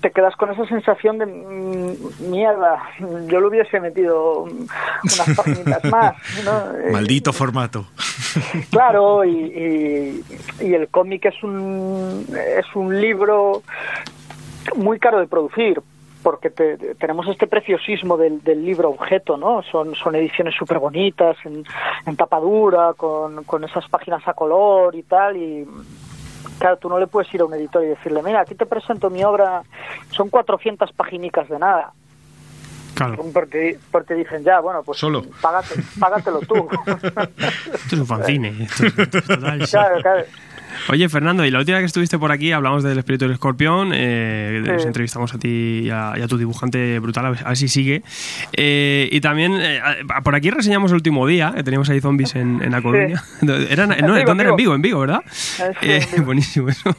te 0.00 0.10
quedas 0.10 0.34
con 0.36 0.50
esa 0.50 0.66
sensación 0.66 1.18
de 1.18 1.26
mmm, 1.26 2.30
mierda, 2.30 2.82
yo 3.26 3.40
lo 3.40 3.48
hubiese 3.48 3.80
metido 3.80 4.42
unas 4.42 5.36
páginas 5.36 5.84
más. 5.84 6.16
¿no? 6.44 6.92
Maldito 6.92 7.32
formato. 7.32 7.86
Claro, 8.70 9.24
y, 9.24 9.30
y, 9.30 10.24
y 10.60 10.74
el 10.74 10.88
cómic 10.88 11.26
es 11.26 11.42
un, 11.42 12.26
es 12.34 12.66
un 12.74 13.00
libro 13.00 13.62
muy 14.76 14.98
caro 14.98 15.18
de 15.20 15.26
producir 15.26 15.82
porque 16.22 16.50
te- 16.50 16.76
te- 16.76 16.94
tenemos 16.94 17.26
este 17.28 17.46
preciosismo 17.46 18.16
del, 18.16 18.42
del 18.42 18.64
libro 18.64 18.90
objeto, 18.90 19.36
¿no? 19.36 19.62
Son, 19.62 19.94
son 19.94 20.14
ediciones 20.14 20.54
súper 20.54 20.78
bonitas, 20.78 21.36
en, 21.44 21.64
en 22.06 22.16
tapadura, 22.16 22.92
con, 22.96 23.44
con 23.44 23.64
esas 23.64 23.88
páginas 23.88 24.26
a 24.28 24.34
color 24.34 24.94
y 24.94 25.02
tal, 25.02 25.36
y 25.36 25.66
claro, 26.58 26.76
tú 26.78 26.88
no 26.88 26.98
le 26.98 27.06
puedes 27.06 27.32
ir 27.34 27.40
a 27.40 27.44
un 27.46 27.54
editor 27.54 27.82
y 27.84 27.88
decirle, 27.88 28.22
mira, 28.22 28.40
aquí 28.40 28.54
te 28.54 28.66
presento 28.66 29.08
mi 29.10 29.24
obra, 29.24 29.62
son 30.10 30.28
400 30.28 30.92
paginicas 30.92 31.48
de 31.48 31.58
nada. 31.58 31.92
Claro. 33.06 33.24
Porque, 33.32 33.78
porque 33.90 34.14
dicen, 34.14 34.44
ya, 34.44 34.60
bueno, 34.60 34.82
pues 34.82 34.98
Solo. 34.98 35.24
págate, 35.40 35.74
págatelo 35.98 36.40
tú. 36.40 36.68
Esto 36.86 37.94
es 37.96 38.00
un 38.00 38.06
fanzine. 38.06 38.48
esto 38.60 38.86
es- 38.86 38.98
esto 38.98 39.18
es 39.18 39.24
total, 39.24 39.66
sí. 39.66 39.70
claro, 39.72 40.00
claro. 40.02 40.22
Oye, 40.88 41.08
Fernando, 41.08 41.44
y 41.44 41.50
la 41.50 41.58
última 41.58 41.76
vez 41.78 41.82
que 41.82 41.86
estuviste 41.86 42.16
por 42.18 42.30
aquí 42.30 42.52
hablamos 42.52 42.82
del 42.84 42.96
espíritu 42.98 43.24
del 43.24 43.32
escorpión. 43.34 43.90
Eh, 43.92 44.62
Sí. 44.64 44.70
Nos 44.70 44.86
entrevistamos 44.86 45.34
a 45.34 45.38
ti 45.38 45.82
y 45.84 45.90
a, 45.90 46.12
y 46.16 46.22
a 46.22 46.28
tu 46.28 46.38
dibujante 46.38 46.98
brutal, 47.00 47.26
a 47.26 47.30
ver, 47.30 47.56
si 47.56 47.66
sigue. 47.68 48.02
Eh, 48.52 49.08
y 49.10 49.20
también 49.20 49.54
eh, 49.60 49.80
por 50.22 50.34
aquí 50.34 50.50
reseñamos 50.50 50.90
el 50.92 50.96
último 50.96 51.26
día, 51.26 51.52
que 51.56 51.62
teníamos 51.64 51.88
ahí 51.90 52.00
zombies 52.00 52.34
en, 52.36 52.62
en 52.62 52.70
La 52.72 52.80
Coruña. 52.82 53.22
Era, 53.70 53.86
no, 53.86 54.14
Vigo, 54.14 54.26
¿Dónde 54.26 54.42
era? 54.44 54.50
En 54.50 54.56
Vigo. 54.56 54.74
En 54.74 54.82
Vigo, 54.82 55.00
¿verdad? 55.00 55.20
sí, 55.28 55.62
Eh, 55.82 56.00
en 56.04 56.10
Vigo. 56.12 56.24
buenísimo 56.26 56.68
eso. 56.68 56.90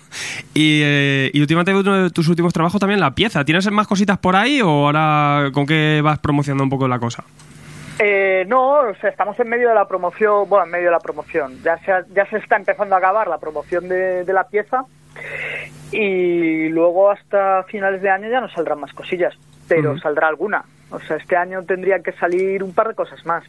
Y, 0.54 0.82
eh, 0.84 1.32
y 1.34 1.40
últimamente 1.40 1.74
uno 1.74 2.04
de 2.04 2.10
tus 2.10 2.28
últimos 2.28 2.52
trabajos 2.54 2.80
también 2.80 3.00
la 3.00 3.16
pieza. 3.16 3.46
¿Tienes 3.46 3.70
más 3.72 3.88
cositas 3.88 4.18
por 4.18 4.36
ahí 4.36 4.62
o 4.62 4.68
ahora 4.70 5.50
con 5.54 5.66
qué 5.66 5.90
vas 5.99 6.19
promocionando 6.19 6.63
un 6.63 6.69
poco 6.69 6.88
la 6.88 6.99
cosa? 6.99 7.25
Eh, 7.99 8.45
no, 8.47 8.80
o 8.80 8.95
sea, 9.01 9.10
estamos 9.10 9.38
en 9.39 9.49
medio 9.49 9.67
de 9.69 9.75
la 9.75 9.88
promoción, 9.88 10.47
bueno, 10.47 10.65
en 10.65 10.71
medio 10.71 10.86
de 10.86 10.91
la 10.91 10.99
promoción. 10.99 11.62
Ya 11.63 11.77
se, 11.80 11.91
ha- 11.91 12.06
ya 12.15 12.25
se 12.27 12.38
está 12.38 12.56
empezando 12.56 12.95
a 12.95 12.99
acabar 12.99 13.27
la 13.27 13.38
promoción 13.38 13.88
de, 13.89 14.23
de 14.23 14.34
la 14.34 14.45
pieza 14.45 14.86
y 15.91 16.69
luego 16.69 17.12
hasta 17.12 17.63
finales 17.63 18.01
de 18.01 18.10
año 18.10 18.30
ya 18.30 18.41
no 18.41 18.49
saldrán 18.49 18.80
más 18.80 18.93
cosillas, 18.93 19.34
pero 19.67 19.97
saldrá 19.99 20.27
alguna. 20.27 20.63
O 20.89 20.99
sea, 20.99 21.15
este 21.17 21.38
año 21.38 21.63
tendría 21.63 21.99
que 21.99 22.12
salir 22.13 22.63
un 22.63 22.73
par 22.73 22.89
de 22.89 22.95
cosas 22.95 23.25
más. 23.25 23.43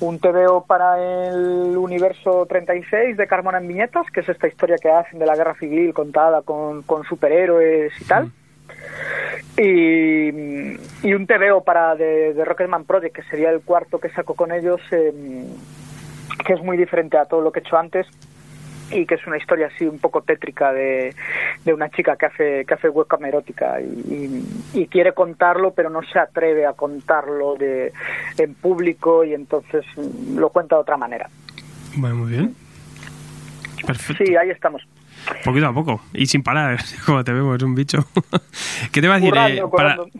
Un 0.00 0.18
TVO 0.18 0.64
para 0.66 0.98
el 1.28 1.74
universo 1.76 2.44
36 2.46 3.16
de 3.16 3.26
Carmona 3.26 3.58
en 3.58 3.68
Viñetas, 3.68 4.06
que 4.12 4.20
es 4.20 4.28
esta 4.28 4.46
historia 4.46 4.76
que 4.82 4.90
hacen 4.90 5.18
de 5.18 5.24
la 5.26 5.36
guerra 5.36 5.54
civil 5.54 5.94
contada 5.94 6.42
con, 6.42 6.82
con 6.82 7.04
superhéroes 7.04 7.92
y 8.00 8.04
tal. 8.04 8.30
Y, 9.56 10.28
y 11.02 11.14
un 11.14 11.26
TVO 11.26 11.64
para 11.64 11.94
de, 11.96 12.34
de 12.34 12.44
Rocketman 12.44 12.84
Project, 12.84 13.16
que 13.16 13.22
sería 13.22 13.50
el 13.50 13.60
cuarto 13.62 13.98
que 13.98 14.10
saco 14.10 14.34
con 14.34 14.52
ellos, 14.52 14.80
eh, 14.90 15.12
que 16.44 16.52
es 16.52 16.62
muy 16.62 16.76
diferente 16.76 17.16
a 17.16 17.24
todo 17.24 17.40
lo 17.40 17.50
que 17.52 17.60
he 17.60 17.62
hecho 17.62 17.78
antes 17.78 18.06
y 18.90 19.04
que 19.06 19.14
es 19.16 19.26
una 19.26 19.36
historia 19.38 19.66
así 19.74 19.84
un 19.84 19.98
poco 19.98 20.22
tétrica 20.22 20.72
de, 20.72 21.12
de 21.64 21.74
una 21.74 21.88
chica 21.90 22.14
que 22.16 22.26
hace 22.26 22.64
que 22.64 22.74
hace 22.74 22.88
webcam 22.88 23.24
erótica 23.24 23.80
y, 23.80 23.84
y- 23.84 24.80
y 24.82 24.86
quiere 24.86 25.12
contarlo 25.12 25.72
pero 25.72 25.90
no 25.90 26.02
se 26.04 26.20
atreve 26.20 26.66
a 26.66 26.72
contarlo 26.74 27.56
de 27.56 27.92
en 28.38 28.54
público 28.54 29.24
y 29.24 29.34
entonces 29.34 29.84
lo 30.36 30.50
cuenta 30.50 30.76
de 30.76 30.82
otra 30.82 30.96
manera 30.96 31.28
Bueno, 31.96 32.14
muy 32.14 32.30
bien. 32.30 32.54
Perfecto. 33.84 34.22
sí 34.24 34.36
ahí 34.36 34.50
estamos 34.50 34.86
Poquito 35.44 35.66
a 35.66 35.72
poco 35.72 36.00
y 36.12 36.26
sin 36.26 36.42
parar, 36.42 36.78
como 37.06 37.24
te 37.24 37.32
vemos, 37.32 37.56
es 37.56 37.62
un 37.62 37.74
bicho. 37.74 37.98
¿Qué 38.92 39.00
te 39.00 39.08
va 39.08 39.14
a 39.14 39.20
decir? 39.20 39.34
Eh, 39.36 39.62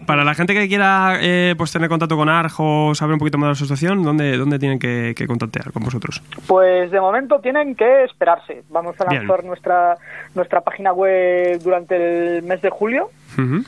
para, 0.06 0.24
la 0.24 0.34
gente 0.34 0.54
que 0.54 0.68
quiera 0.68 1.18
eh, 1.20 1.54
pues 1.56 1.72
tener 1.72 1.88
contacto 1.88 2.16
con 2.16 2.28
Arjo, 2.28 2.94
saber 2.94 3.14
un 3.14 3.18
poquito 3.18 3.38
más 3.38 3.46
de 3.46 3.48
la 3.48 3.52
asociación, 3.52 4.02
¿dónde, 4.02 4.36
dónde 4.36 4.58
tienen 4.58 4.78
que, 4.78 5.14
que 5.16 5.26
contactar 5.26 5.72
con 5.72 5.82
vosotros? 5.82 6.22
Pues 6.46 6.90
de 6.90 7.00
momento 7.00 7.40
tienen 7.40 7.74
que 7.74 8.04
esperarse. 8.04 8.62
Vamos 8.70 9.00
a 9.00 9.04
Bien. 9.04 9.26
lanzar 9.26 9.44
nuestra 9.44 9.96
nuestra 10.34 10.60
página 10.60 10.92
web 10.92 11.60
durante 11.62 11.96
el 12.36 12.42
mes 12.42 12.62
de 12.62 12.70
julio. 12.70 13.10
Ujú. 13.38 13.64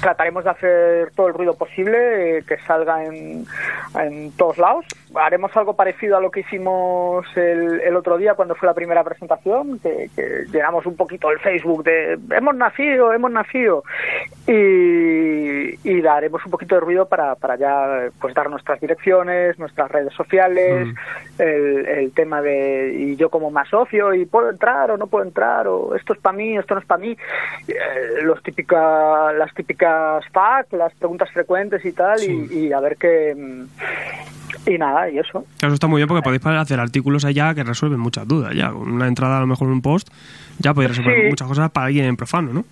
Trataremos 0.00 0.44
de 0.44 0.50
hacer 0.50 1.10
todo 1.14 1.28
el 1.28 1.34
ruido 1.34 1.56
posible, 1.56 2.38
eh, 2.38 2.44
que 2.46 2.58
salga 2.58 3.04
en, 3.04 3.44
en 3.98 4.32
todos 4.36 4.58
lados. 4.58 4.84
Haremos 5.14 5.56
algo 5.56 5.74
parecido 5.74 6.16
a 6.16 6.20
lo 6.20 6.30
que 6.30 6.40
hicimos 6.40 7.26
el, 7.36 7.80
el 7.80 7.96
otro 7.96 8.16
día 8.18 8.34
cuando 8.34 8.54
fue 8.54 8.66
la 8.66 8.74
primera 8.74 9.02
presentación, 9.02 9.78
que, 9.80 10.10
que 10.14 10.44
llenamos 10.52 10.86
un 10.86 10.96
poquito 10.96 11.30
el 11.30 11.38
Facebook 11.40 11.84
de 11.84 12.18
hemos 12.30 12.54
nacido, 12.54 13.12
hemos 13.12 13.30
nacido. 13.30 13.82
Y, 14.46 15.88
y 15.88 16.00
daremos 16.00 16.44
un 16.44 16.50
poquito 16.50 16.74
de 16.74 16.80
ruido 16.80 17.06
para, 17.06 17.34
para 17.34 17.56
ya 17.56 18.08
pues 18.20 18.34
dar 18.34 18.50
nuestras 18.50 18.80
direcciones, 18.80 19.58
nuestras 19.58 19.90
redes 19.90 20.12
sociales, 20.14 20.88
el, 21.38 21.86
el 21.86 22.12
tema 22.12 22.40
de 22.42 22.92
y 22.94 23.16
yo 23.16 23.30
como 23.30 23.50
más 23.50 23.68
socio 23.68 24.14
y 24.14 24.26
puedo 24.26 24.50
entrar 24.50 24.90
o 24.90 24.96
no 24.96 25.06
puedo 25.06 25.24
entrar 25.24 25.66
o 25.68 25.94
esto 25.94 26.12
es 26.12 26.18
para 26.20 26.36
mí, 26.36 26.56
esto 26.56 26.74
no 26.74 26.80
es 26.80 26.86
para 26.86 27.00
mí, 27.00 27.16
Eh, 27.68 28.22
los 28.22 28.42
típica, 28.42 29.32
las 29.32 29.52
típicas 29.54 29.77
FAQ, 29.78 30.72
las 30.74 30.92
preguntas 30.94 31.30
frecuentes 31.32 31.84
y 31.84 31.92
tal 31.92 32.22
y, 32.22 32.66
y 32.66 32.72
a 32.72 32.80
ver 32.80 32.96
qué 32.96 33.34
y 34.66 34.76
nada 34.78 35.08
y 35.10 35.18
eso. 35.18 35.44
Eso 35.58 35.72
está 35.74 35.86
muy 35.86 35.98
bien 36.00 36.08
porque 36.08 36.22
podéis 36.22 36.44
hacer 36.44 36.78
artículos 36.80 37.24
allá 37.24 37.54
que 37.54 37.64
resuelven 37.64 38.00
muchas 38.00 38.26
dudas. 38.28 38.54
Ya, 38.54 38.70
con 38.70 38.90
una 38.92 39.06
entrada 39.06 39.38
a 39.38 39.40
lo 39.40 39.46
mejor 39.46 39.68
en 39.68 39.74
un 39.74 39.82
post, 39.82 40.08
ya 40.58 40.74
podéis 40.74 40.96
resolver 40.96 41.22
Sí. 41.22 41.28
muchas 41.30 41.48
cosas 41.48 41.70
para 41.70 41.86
alguien 41.86 42.16
profano, 42.16 42.52
¿no? 42.52 42.64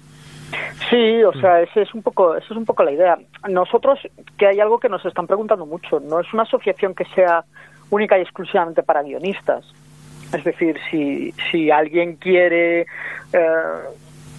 Sí, 0.91 1.23
o 1.25 1.33
sea, 1.41 1.61
ese 1.63 1.83
es 1.83 1.95
un 1.95 2.03
poco, 2.03 2.37
esa 2.37 2.47
es 2.51 2.57
un 2.57 2.65
poco 2.65 2.85
la 2.85 2.93
idea. 2.93 3.19
Nosotros, 3.49 3.99
que 4.39 4.47
hay 4.47 4.61
algo 4.61 4.79
que 4.79 4.89
nos 4.89 5.05
están 5.05 5.27
preguntando 5.27 5.67
mucho, 5.67 5.99
no 6.01 6.21
es 6.21 6.33
una 6.33 6.45
asociación 6.45 6.95
que 6.95 7.05
sea 7.15 7.45
única 7.91 8.19
y 8.19 8.23
exclusivamente 8.23 8.83
para 8.83 9.03
guionistas. 9.03 9.65
Es 10.33 10.45
decir, 10.45 10.77
si, 10.91 11.33
si 11.51 11.71
alguien 11.71 12.17
quiere 12.17 12.83
eh, 12.83 12.87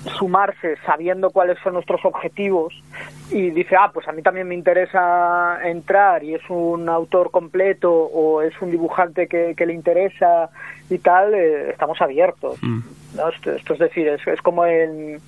sumarse 0.09 0.77
sabiendo 0.85 1.29
cuáles 1.29 1.57
son 1.59 1.73
nuestros 1.73 2.03
objetivos 2.05 2.73
y 3.31 3.49
dice, 3.51 3.75
ah, 3.75 3.91
pues 3.93 4.07
a 4.07 4.11
mí 4.11 4.21
también 4.21 4.47
me 4.47 4.55
interesa 4.55 5.59
entrar 5.63 6.23
y 6.23 6.35
es 6.35 6.49
un 6.49 6.87
autor 6.89 7.31
completo 7.31 7.91
o 7.91 8.41
es 8.41 8.53
un 8.61 8.71
dibujante 8.71 9.27
que, 9.27 9.53
que 9.55 9.65
le 9.65 9.73
interesa 9.73 10.49
y 10.89 10.97
tal, 10.99 11.33
eh, 11.33 11.69
estamos 11.71 12.01
abiertos. 12.01 12.57
Mm. 12.61 12.79
¿no? 13.15 13.29
Esto, 13.29 13.51
esto 13.53 13.73
es 13.73 13.79
decir, 13.79 14.07
es, 14.09 14.25
es 14.27 14.41
como 14.41 14.65
en, 14.65 15.19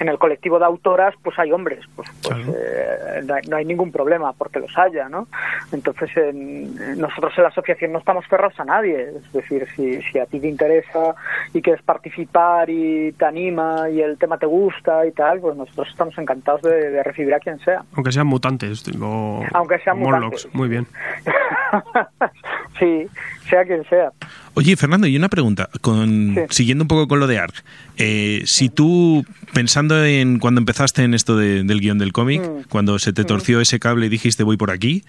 en 0.00 0.08
el 0.08 0.18
colectivo 0.18 0.58
de 0.58 0.64
autoras, 0.66 1.14
pues 1.22 1.38
hay 1.38 1.50
hombres, 1.52 1.80
pues, 1.96 2.08
pues, 2.22 2.34
Claro. 2.36 2.52
eh, 2.58 3.22
no, 3.24 3.34
hay, 3.34 3.42
no 3.48 3.56
hay 3.56 3.64
ningún 3.64 3.90
problema 3.92 4.32
porque 4.34 4.58
los 4.60 4.76
haya, 4.76 5.08
¿no? 5.08 5.28
Entonces, 5.72 6.10
en- 6.16 6.98
nosotros 7.00 7.32
en 7.36 7.44
la 7.44 7.48
asociación 7.48 7.92
no 7.92 8.00
estamos 8.00 8.26
cerrados 8.28 8.58
a 8.60 8.64
nadie, 8.64 9.12
es 9.16 9.32
decir, 9.32 9.66
si, 9.76 10.02
si 10.02 10.18
a 10.18 10.26
ti 10.26 10.40
te 10.40 10.48
interesa 10.48 11.14
y 11.54 11.62
quieres 11.62 11.82
participar 11.82 12.68
y 12.68 13.12
te 13.12 13.24
anima 13.24 13.88
y 13.88 14.02
el 14.02 14.18
tema 14.18 14.36
te 14.36 14.46
gusta 14.46 15.06
y 15.06 15.12
tal, 15.12 15.40
pues 15.40 15.56
nosotros 15.56 15.88
estamos 15.88 16.18
encantados 16.18 16.60
de, 16.62 16.90
de 16.90 17.02
recibir 17.02 17.32
a 17.34 17.40
quien 17.40 17.58
sea. 17.60 17.82
Aunque 17.94 18.12
sean 18.12 18.26
mutantes 18.26 18.84
o, 19.00 19.42
Aunque 19.54 19.78
sean 19.78 19.96
o 19.96 20.00
Morlocks. 20.00 20.44
mutantes. 20.46 20.54
Muy 20.54 20.68
bien. 20.68 20.86
sí, 22.78 23.06
sea 23.48 23.64
quien 23.64 23.84
sea. 23.88 24.12
Oye, 24.58 24.76
Fernando, 24.76 25.06
y 25.06 25.16
una 25.16 25.28
pregunta, 25.28 25.70
con, 25.80 26.34
Sí. 26.34 26.40
siguiendo 26.50 26.82
un 26.84 26.88
poco 26.88 27.06
con 27.08 27.20
lo 27.20 27.26
de 27.26 27.38
ARG. 27.38 27.54
Eh, 27.96 28.42
si 28.44 28.68
tú, 28.68 29.24
pensando 29.54 30.04
en 30.04 30.38
cuando 30.40 30.60
empezaste 30.60 31.02
en 31.04 31.14
esto 31.14 31.36
de- 31.36 31.62
del 31.62 31.80
guion 31.80 31.98
del 31.98 32.12
cómic, 32.12 32.42
Mm. 32.42 32.62
cuando 32.68 32.98
se 32.98 33.12
te 33.12 33.24
torció 33.24 33.60
ese 33.60 33.78
cable 33.78 34.06
y 34.06 34.08
dijiste 34.08 34.42
voy 34.42 34.56
por 34.56 34.70
aquí, 34.72 35.04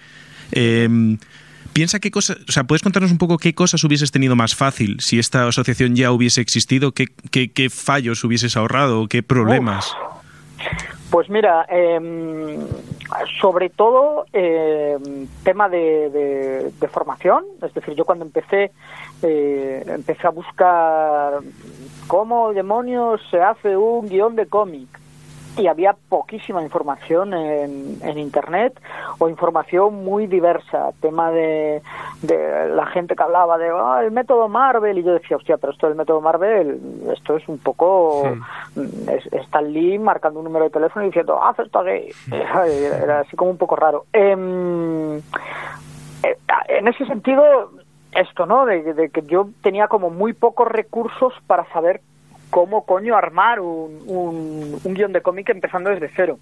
eh, 0.52 0.88
piensa 1.72 1.98
qué 1.98 2.10
cosas, 2.10 2.38
o 2.48 2.52
sea, 2.52 2.64
¿puedes 2.64 2.82
contarnos 2.82 3.10
un 3.10 3.18
poco 3.18 3.38
qué 3.38 3.52
cosas 3.54 3.82
hubieses 3.84 4.10
tenido 4.12 4.36
más 4.36 4.54
fácil 4.54 4.96
si 5.00 5.18
esta 5.18 5.46
asociación 5.48 5.96
ya 5.96 6.12
hubiese 6.12 6.40
existido? 6.40 6.92
¿Qué, 6.92 7.06
qué, 7.32 7.50
qué 7.50 7.70
fallos 7.70 8.22
hubieses 8.24 8.56
ahorrado? 8.56 9.08
¿Qué 9.08 9.22
problemas? 9.22 9.92
Pues 11.10 11.28
mira, 11.28 11.66
em, 11.68 12.58
sobre 13.40 13.68
todo 13.70 14.26
em, 14.32 15.26
tema 15.42 15.68
de, 15.68 16.08
de- 16.10 16.70
de 16.80 16.88
formación, 16.88 17.42
es 17.66 17.74
decir, 17.74 17.94
yo 17.96 18.04
cuando 18.04 18.24
empecé 18.24 18.70
eh, 19.22 19.84
empecé 19.86 20.26
a 20.26 20.30
buscar 20.30 21.34
cómo 22.06 22.52
demonios 22.52 23.20
se 23.30 23.40
hace 23.40 23.76
un 23.76 24.08
guion 24.08 24.36
de 24.36 24.46
cómic. 24.46 24.88
Y 25.56 25.66
había 25.66 25.96
poquísima 26.08 26.62
información 26.62 27.34
en, 27.34 27.98
en 28.02 28.18
internet 28.18 28.80
o 29.18 29.28
información 29.28 30.04
muy 30.04 30.28
diversa. 30.28 30.92
Tema 31.00 31.32
de, 31.32 31.82
de 32.22 32.68
la 32.68 32.86
gente 32.86 33.16
que 33.16 33.22
hablaba 33.22 33.58
de 33.58 33.68
"Ah, 33.74 34.00
el 34.04 34.12
método 34.12 34.48
Marvel 34.48 34.98
y 34.98 35.02
yo 35.02 35.12
decía 35.12 35.36
hostia 35.36 35.58
pero 35.58 35.72
esto 35.72 35.88
del 35.88 35.96
método 35.96 36.20
Marvel 36.20 36.80
esto 37.12 37.36
es 37.36 37.46
un 37.48 37.58
poco 37.58 38.22
es, 38.76 39.26
es 39.26 39.32
Stan 39.42 39.70
Lee 39.72 39.98
marcando 39.98 40.38
un 40.38 40.44
número 40.44 40.66
de 40.66 40.70
teléfono 40.70 41.04
y 41.04 41.08
diciendo 41.08 41.42
haz 41.42 41.58
esto 41.58 41.80
aquí 41.80 42.10
era, 42.30 42.66
era 43.02 43.20
así 43.20 43.36
como 43.36 43.50
un 43.50 43.58
poco 43.58 43.74
raro. 43.74 44.04
Em, 44.12 45.16
eh, 46.22 46.36
en 46.68 46.86
ese 46.88 47.04
sentido 47.06 47.70
esto 48.12 48.46
no 48.46 48.66
de, 48.66 48.94
de 48.94 49.10
que 49.10 49.22
yo 49.22 49.48
tenía 49.62 49.88
como 49.88 50.10
muy 50.10 50.32
pocos 50.32 50.68
recursos 50.68 51.32
para 51.46 51.64
saber 51.72 52.00
cómo 52.50 52.84
coño 52.84 53.16
armar 53.16 53.60
un, 53.60 54.02
un, 54.06 54.80
un 54.82 54.94
guion 54.94 55.12
de 55.12 55.22
cómic 55.22 55.48
empezando 55.50 55.90
desde 55.90 56.10
cero. 56.14 56.38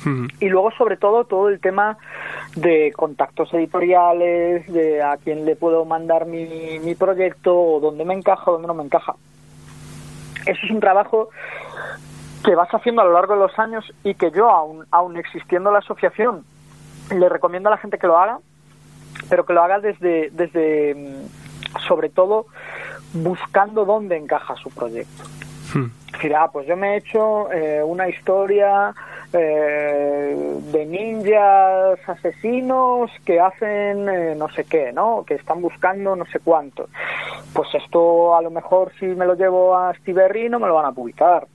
Ujú. 0.00 0.28
y 0.40 0.48
luego 0.48 0.70
sobre 0.70 0.96
todo 0.96 1.24
todo 1.24 1.50
el 1.50 1.60
tema 1.60 1.98
de 2.56 2.90
contactos 2.96 3.52
editoriales 3.52 4.66
de 4.72 5.02
a 5.02 5.18
quién 5.18 5.44
le 5.44 5.56
puedo 5.56 5.84
mandar 5.84 6.24
mi, 6.24 6.78
mi 6.78 6.94
proyecto 6.94 7.54
o 7.54 7.80
dónde 7.80 8.06
me 8.06 8.14
encaja 8.14 8.50
o 8.50 8.52
dónde 8.54 8.66
no 8.66 8.72
me 8.72 8.84
encaja. 8.84 9.14
Eso 10.46 10.60
es 10.64 10.70
un 10.70 10.80
trabajo 10.80 11.28
que 12.42 12.54
vas 12.54 12.70
haciendo 12.70 13.02
a 13.02 13.04
lo 13.04 13.12
largo 13.12 13.34
de 13.34 13.40
los 13.40 13.58
años 13.58 13.84
y 14.02 14.14
que 14.14 14.30
yo, 14.30 14.48
aún, 14.48 14.86
aún 14.90 15.18
existiendo 15.18 15.70
la 15.70 15.80
asociación, 15.80 16.44
le 17.14 17.28
recomiendo 17.28 17.68
a 17.68 17.72
la 17.72 17.78
gente 17.78 17.98
que 17.98 18.06
lo 18.06 18.16
haga, 18.16 18.38
pero 19.28 19.44
que 19.44 19.52
lo 19.52 19.62
haga 19.62 19.80
desde, 19.80 20.30
desde 20.32 20.94
mm, 20.94 21.80
sobre 21.86 22.08
todo, 22.08 22.46
buscando 23.12 23.84
dónde 23.84 24.16
encaja 24.16 24.56
su 24.56 24.70
proyecto. 24.70 25.24
Hmm. 25.74 25.90
Decir, 26.12 26.34
ah, 26.34 26.50
pues 26.52 26.66
yo 26.66 26.76
me 26.76 26.94
he 26.94 26.96
hecho 26.98 27.50
eh, 27.52 27.82
una 27.82 28.08
historia 28.08 28.92
eh, 29.32 30.58
de 30.72 30.86
ninjas 30.86 32.00
asesinos 32.08 33.10
que 33.24 33.40
hacen 33.40 34.08
eh, 34.08 34.34
no 34.36 34.48
sé 34.48 34.64
qué, 34.64 34.92
¿no? 34.92 35.24
Que 35.26 35.34
están 35.34 35.62
buscando 35.62 36.16
no 36.16 36.26
sé 36.26 36.40
cuánto. 36.40 36.88
Pues 37.52 37.68
esto 37.74 38.36
a 38.36 38.42
lo 38.42 38.50
mejor 38.50 38.92
si 38.98 39.06
me 39.06 39.26
lo 39.26 39.34
llevo 39.34 39.76
a 39.76 39.94
Stiberry 39.94 40.48
no 40.48 40.58
me 40.58 40.66
lo 40.66 40.74
van 40.74 40.86
a 40.86 40.92
publicar. 40.92 41.46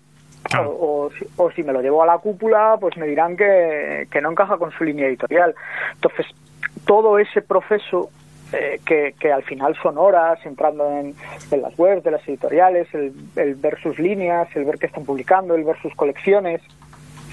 Claro. 0.43 0.69
O, 0.71 1.05
o 1.05 1.11
si, 1.11 1.25
o 1.37 1.51
si 1.51 1.63
me 1.63 1.73
lo 1.73 1.81
llevo 1.81 2.01
a 2.03 2.05
la 2.05 2.17
cúpula, 2.19 2.77
pues 2.79 2.95
me 2.97 3.07
dirán 3.07 3.35
que, 3.35 4.07
que 4.09 4.21
no 4.21 4.31
encaja 4.31 4.57
con 4.57 4.71
su 4.71 4.83
línea 4.83 5.07
editorial. 5.07 5.53
Entonces, 5.95 6.27
todo 6.85 7.19
ese 7.19 7.41
proceso 7.41 8.09
eh, 8.53 8.79
que, 8.85 9.15
que 9.19 9.31
al 9.31 9.43
final 9.43 9.75
son 9.81 9.97
horas 9.97 10.39
entrando 10.45 10.89
en, 10.91 11.15
las 11.61 11.77
webs 11.77 12.03
de 12.03 12.11
las 12.11 12.27
editoriales, 12.27 12.87
el, 12.93 13.13
el 13.35 13.55
ver 13.55 13.79
sus 13.81 13.97
líneas, 13.99 14.47
el 14.55 14.65
ver 14.65 14.77
qué 14.77 14.85
están 14.85 15.03
publicando, 15.03 15.55
el 15.55 15.63
ver 15.63 15.79
sus 15.81 15.93
colecciones 15.95 16.61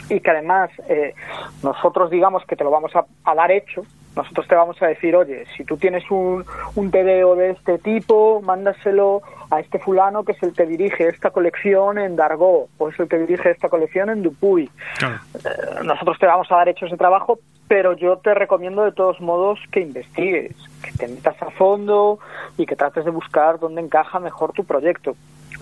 y 0.09 0.21
que 0.21 0.31
además 0.31 0.71
eh, 0.88 1.15
nosotros 1.62 2.11
digamos 2.11 2.45
que 2.47 2.57
te 2.57 2.65
lo 2.65 2.71
vamos 2.71 2.95
a, 2.97 3.05
a 3.25 3.35
dar 3.35 3.51
hecho, 3.51 3.85
nosotros 4.16 4.46
te 4.46 4.55
vamos 4.55 4.81
a 4.83 4.87
decir, 4.87 5.16
oye, 5.16 5.46
si 5.57 5.64
tú 5.64 5.77
tienes 5.77 6.09
un, 6.11 6.44
un 6.75 6.90
TVO 6.90 7.37
de 7.37 7.51
este 7.51 7.79
tipo, 7.79 8.42
mándaselo 8.42 9.22
a 9.51 9.61
este 9.61 9.79
fulano 9.79 10.25
que 10.25 10.33
es 10.33 10.42
el 10.42 10.53
que 10.53 10.66
dirige 10.66 11.09
esta 11.09 11.31
colección 11.31 11.98
en 11.98 12.16
Dargo 12.16 12.68
o 12.79 12.88
es 12.88 12.98
el 12.98 13.09
que 13.09 13.18
dirige 13.18 13.51
esta 13.51 13.68
colección 13.68 14.11
en 14.11 14.22
Dupuy. 14.22 14.70
Claro. 14.98 15.16
Eh, 15.35 15.85
nosotros 15.85 16.18
te 16.18 16.27
vamos 16.27 16.51
a 16.51 16.57
dar 16.57 16.68
hecho 16.68 16.87
ese 16.87 16.96
trabajo, 16.96 17.38
pero 17.68 17.94
yo 17.94 18.16
te 18.18 18.35
recomiendo 18.35 18.83
de 18.83 18.92
todos 18.92 19.20
modos 19.20 19.59
que 19.70 19.81
investigues, 19.81 20.55
que 20.83 20.92
te 20.92 21.09
metas 21.09 21.40
a 21.42 21.51
fondo 21.51 22.18
y 22.59 22.66
que 22.66 22.77
trates 22.77 23.05
de 23.05 23.11
buscar 23.11 23.59
dónde 23.59 23.81
encaja 23.81 24.20
mejor 24.20 24.53
tu 24.53 24.64
proyecto. 24.64 25.16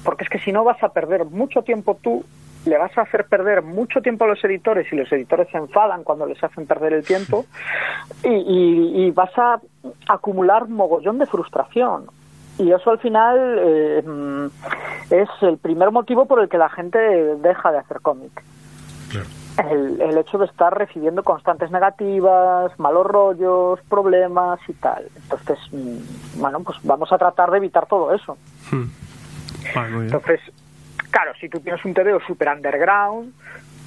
Porque 0.04 0.24
es 0.24 0.30
que 0.30 0.38
si 0.38 0.52
no 0.52 0.64
vas 0.64 0.82
a 0.82 0.88
perder 0.88 1.24
mucho 1.24 1.62
tiempo 1.62 1.98
tú, 2.00 2.24
le 2.66 2.76
vas 2.78 2.96
a 2.98 3.02
hacer 3.02 3.26
perder 3.26 3.62
mucho 3.62 4.00
tiempo 4.02 4.24
a 4.24 4.28
los 4.28 4.44
editores 4.44 4.92
y 4.92 4.96
los 4.96 5.10
editores 5.12 5.48
se 5.50 5.58
enfadan 5.58 6.04
cuando 6.04 6.26
les 6.26 6.42
hacen 6.44 6.66
perder 6.66 6.92
el 6.92 7.04
tiempo 7.04 7.46
y, 8.24 8.28
y- 8.28 9.04
y 9.06 9.10
vas 9.12 9.36
a 9.38 9.60
acumular 10.08 10.68
mogollón 10.68 11.18
de 11.18 11.26
frustración. 11.26 12.06
Y 12.58 12.70
eso 12.72 12.90
al 12.90 12.98
final 12.98 13.38
eh, 13.58 14.02
mm, 14.06 14.46
es 15.10 15.28
el 15.42 15.56
primer 15.58 15.90
motivo 15.90 16.26
por 16.26 16.40
el 16.40 16.48
que 16.48 16.58
la 16.58 16.68
gente 16.68 16.98
deja 16.98 17.72
de 17.72 17.78
hacer 17.78 18.00
cómic 18.00 18.42
el, 19.70 20.00
el 20.00 20.16
hecho 20.18 20.38
de 20.38 20.46
estar 20.46 20.76
recibiendo 20.76 21.22
constantes 21.22 21.70
negativas, 21.70 22.70
malos 22.78 23.06
rollos, 23.06 23.80
problemas 23.88 24.60
y 24.68 24.72
tal. 24.74 25.06
Entonces, 25.16 25.58
mm, 25.72 26.40
bueno, 26.40 26.60
pues 26.60 26.78
vamos 26.82 27.12
a 27.12 27.18
tratar 27.18 27.50
de 27.50 27.56
evitar 27.58 27.86
todo 27.86 28.14
eso. 28.14 28.36
Hmm. 28.70 28.84
Entonces, 30.04 30.40
claro, 31.10 31.32
si 31.40 31.48
tú 31.48 31.60
tienes 31.60 31.84
un 31.84 31.94
TVO 31.94 32.20
super 32.26 32.48
underground, 32.48 33.32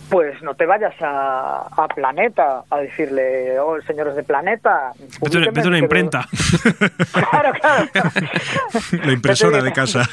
pues 0.10 0.40
no 0.44 0.54
te 0.54 0.66
vayas 0.66 0.94
a, 1.02 1.66
a 1.76 1.88
Planeta 1.88 2.64
a 2.70 2.78
decirle, 2.80 3.58
oh, 3.60 3.82
señores 3.82 4.16
de 4.16 4.24
Planeta, 4.24 4.92
Vete, 5.22 5.38
una- 5.38 5.48
vete 5.48 5.62
a 5.62 5.68
una 5.70 5.78
imprenta. 5.80 6.28
Claro, 7.32 7.52
claro. 7.60 7.86
La 9.06 9.12
impresora 9.12 9.62
de 9.62 9.72
casa. 9.72 10.04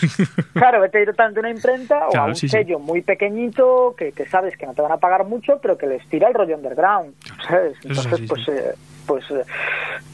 Claro, 0.55 0.81
vete 0.81 0.99
directamente 1.01 1.40
a 1.40 1.42
una 1.42 1.51
imprenta 1.51 2.09
o 2.09 2.16
a 2.16 2.25
un 2.27 2.35
sí, 2.35 2.49
sí. 2.49 2.57
sello 2.57 2.79
muy 2.79 3.03
pequeñito 3.03 3.94
que, 3.99 4.12
que 4.12 4.27
sabes 4.27 4.57
que 4.57 4.66
no 4.66 4.73
te 4.75 4.81
van 4.83 4.92
a 4.92 4.96
pagar 4.96 5.25
mucho, 5.25 5.59
pero 5.61 5.77
que 5.77 5.87
les 5.87 6.07
tira 6.09 6.29
el 6.29 6.35
rollo 6.35 6.57
underground. 6.57 7.14
¿sabes? 7.46 7.75
Entonces, 7.85 8.20
pues, 8.29 8.49
eh, 8.49 8.75
pues 9.07 9.25
eh, 9.31 9.44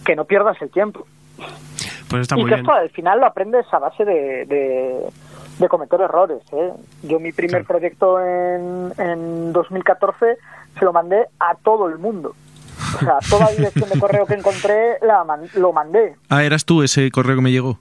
que 0.04 0.16
no 0.16 0.24
pierdas 0.24 0.60
el 0.62 0.70
tiempo. 0.70 1.06
Pues 2.08 2.22
está 2.22 2.36
y 2.36 2.40
muy 2.40 2.48
que 2.50 2.56
bien. 2.56 2.64
esto 2.66 2.72
al 2.72 2.90
final 2.90 3.20
lo 3.20 3.26
aprendes 3.26 3.66
a 3.72 3.78
base 3.78 4.04
de, 4.04 4.46
de, 4.46 5.00
de 5.58 5.68
cometer 5.68 6.00
errores. 6.00 6.38
¿eh? 6.52 6.72
Yo 7.02 7.18
mi 7.20 7.32
primer 7.32 7.64
proyecto 7.64 8.20
en, 8.20 8.92
en 8.98 9.52
2014 9.52 10.36
se 10.78 10.84
lo 10.84 10.92
mandé 10.92 11.26
a 11.40 11.54
todo 11.54 11.88
el 11.88 11.98
mundo. 11.98 12.34
O 12.96 12.98
sea, 12.98 13.18
toda 13.30 13.50
dirección 13.52 13.88
de 13.88 13.98
correo 13.98 14.26
que 14.26 14.34
encontré 14.34 14.98
la 15.02 15.24
man- 15.24 15.48
lo 15.54 15.72
mandé. 15.72 16.14
Ah, 16.28 16.44
eras 16.44 16.64
tú 16.64 16.82
ese 16.82 17.10
correo 17.10 17.36
que 17.36 17.42
me 17.42 17.50
llegó. 17.52 17.78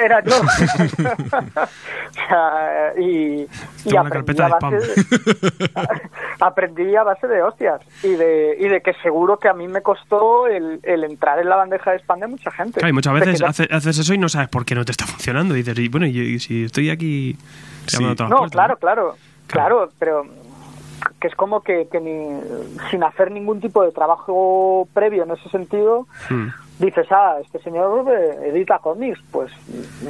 Era 0.00 0.22
yo. 0.24 0.34
O 2.10 2.12
sea, 2.28 2.92
y, 2.98 3.46
y 3.84 3.96
aprendí, 3.96 4.40
a 4.42 4.48
base 4.48 4.76
de, 4.76 5.70
aprendí 6.40 6.96
a 6.96 7.02
base 7.04 7.26
de 7.28 7.42
hostias 7.42 7.80
y 8.02 8.08
de, 8.14 8.56
y 8.58 8.68
de 8.68 8.80
que 8.80 8.94
seguro 8.94 9.38
que 9.38 9.48
a 9.48 9.52
mí 9.54 9.68
me 9.68 9.80
costó 9.82 10.46
el, 10.48 10.80
el 10.82 11.04
entrar 11.04 11.38
en 11.38 11.48
la 11.48 11.56
bandeja 11.56 11.92
de 11.92 11.98
spam 12.00 12.20
de 12.20 12.26
mucha 12.26 12.50
gente. 12.50 12.80
Claro, 12.80 12.90
y 12.90 12.92
muchas 12.92 13.14
veces 13.14 13.38
ya- 13.40 13.48
hace- 13.48 13.68
haces 13.70 13.98
eso 13.98 14.12
y 14.14 14.18
no 14.18 14.28
sabes 14.28 14.48
por 14.48 14.64
qué 14.64 14.74
no 14.74 14.84
te 14.84 14.90
está 14.92 15.06
funcionando. 15.06 15.54
Y 15.54 15.58
dices, 15.62 15.78
y 15.78 15.88
bueno, 15.88 16.06
y, 16.06 16.18
y 16.18 16.38
si 16.40 16.64
estoy 16.64 16.90
aquí 16.90 17.36
llamando 17.86 18.12
a 18.12 18.16
todas 18.16 18.30
las 18.30 18.30
No, 18.30 18.36
puertas, 18.38 18.52
claro, 18.52 18.76
claro, 18.76 19.16
Claro. 19.46 19.76
claro, 19.78 19.92
pero 19.98 20.26
que 21.20 21.28
es 21.28 21.34
como 21.34 21.62
que, 21.62 21.88
que 21.90 22.00
ni, 22.00 22.40
sin 22.90 23.02
hacer 23.04 23.30
ningún 23.30 23.60
tipo 23.60 23.82
de 23.84 23.92
trabajo 23.92 24.88
previo 24.92 25.22
en 25.24 25.30
ese 25.30 25.48
sentido, 25.48 26.06
Hmm. 26.28 26.48
Dices, 26.80 27.06
ah, 27.10 27.36
este 27.40 27.60
señor 27.62 28.04
edita 28.44 28.78
cómics, 28.80 29.20
pues 29.30 29.52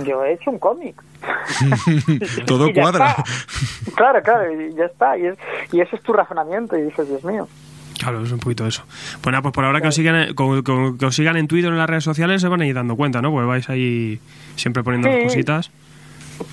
yo 0.06 0.24
he 0.24 0.32
hecho 0.34 0.50
un 0.50 0.58
cómic. 0.58 1.02
Todo 2.46 2.68
Y 2.68 2.72
cuadra. 2.74 3.10
está. 3.10 3.24
Claro, 3.94 4.22
claro, 4.22 4.52
y 4.52 4.74
ya 4.74 4.84
está. 4.86 5.18
Y, 5.18 5.26
es- 5.26 5.38
y 5.72 5.80
ese 5.80 5.96
es 5.96 6.02
tu 6.02 6.12
razonamiento 6.12 6.76
y 6.78 6.82
dices, 6.82 7.08
Dios 7.08 7.24
mío. 7.24 7.46
Claro, 7.98 8.22
es 8.22 8.32
un 8.32 8.38
poquito 8.38 8.66
eso. 8.66 8.82
Pues 9.20 9.30
nada, 9.32 9.42
pues 9.42 9.52
por 9.52 9.64
ahora 9.64 9.80
que 9.82 9.88
os 9.88 9.94
sigan, 9.94 10.32
con- 10.34 10.62
con- 10.62 10.96
que 10.96 11.06
os 11.06 11.14
sigan 11.14 11.36
en 11.36 11.46
Twitter 11.48 11.68
o 11.70 11.72
en 11.74 11.78
las 11.78 11.90
redes 11.90 12.04
sociales 12.04 12.40
se 12.40 12.48
van 12.48 12.62
a 12.62 12.66
ir 12.66 12.74
dando 12.74 12.96
cuenta, 12.96 13.20
¿no? 13.20 13.30
Pues 13.30 13.46
vais 13.46 13.68
ahí 13.68 14.18
siempre 14.56 14.82
poniendo 14.82 15.08
Sí. 15.08 15.14
las 15.16 15.24
cositas. 15.24 15.70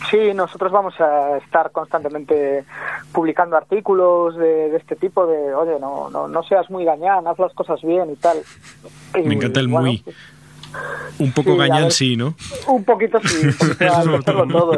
Sí, 0.09 0.33
nosotros 0.33 0.71
vamos 0.71 0.99
a 0.99 1.37
estar 1.37 1.71
constantemente 1.71 2.65
publicando 3.11 3.55
artículos 3.55 4.35
de, 4.35 4.69
de 4.69 4.77
este 4.77 4.95
tipo, 4.95 5.25
de, 5.25 5.53
oye, 5.53 5.79
no, 5.79 6.09
no, 6.09 6.27
no 6.27 6.43
seas 6.43 6.69
muy 6.69 6.83
gañán, 6.83 7.27
haz 7.27 7.39
las 7.39 7.53
cosas 7.53 7.81
bien 7.81 8.11
y 8.11 8.15
tal. 8.15 8.37
Y, 9.15 9.21
Me 9.21 9.35
encanta 9.35 9.59
el 9.59 9.67
bueno, 9.67 9.87
muy. 9.87 10.03
Un 11.19 11.31
poco 11.31 11.53
Sí, 11.53 11.57
gañán, 11.57 11.89
sí, 11.91 12.15
¿no? 12.15 12.35
un 12.67 12.83
poquito 12.83 13.19
sí, 13.23 13.47
un 13.47 13.53
poquito 13.53 13.65
Eso 13.65 13.65
hay 13.65 13.69
que 13.69 13.87
sobre 13.87 13.87
hacerlo 13.87 14.21
todo, 14.21 14.45
¿no? 14.45 14.71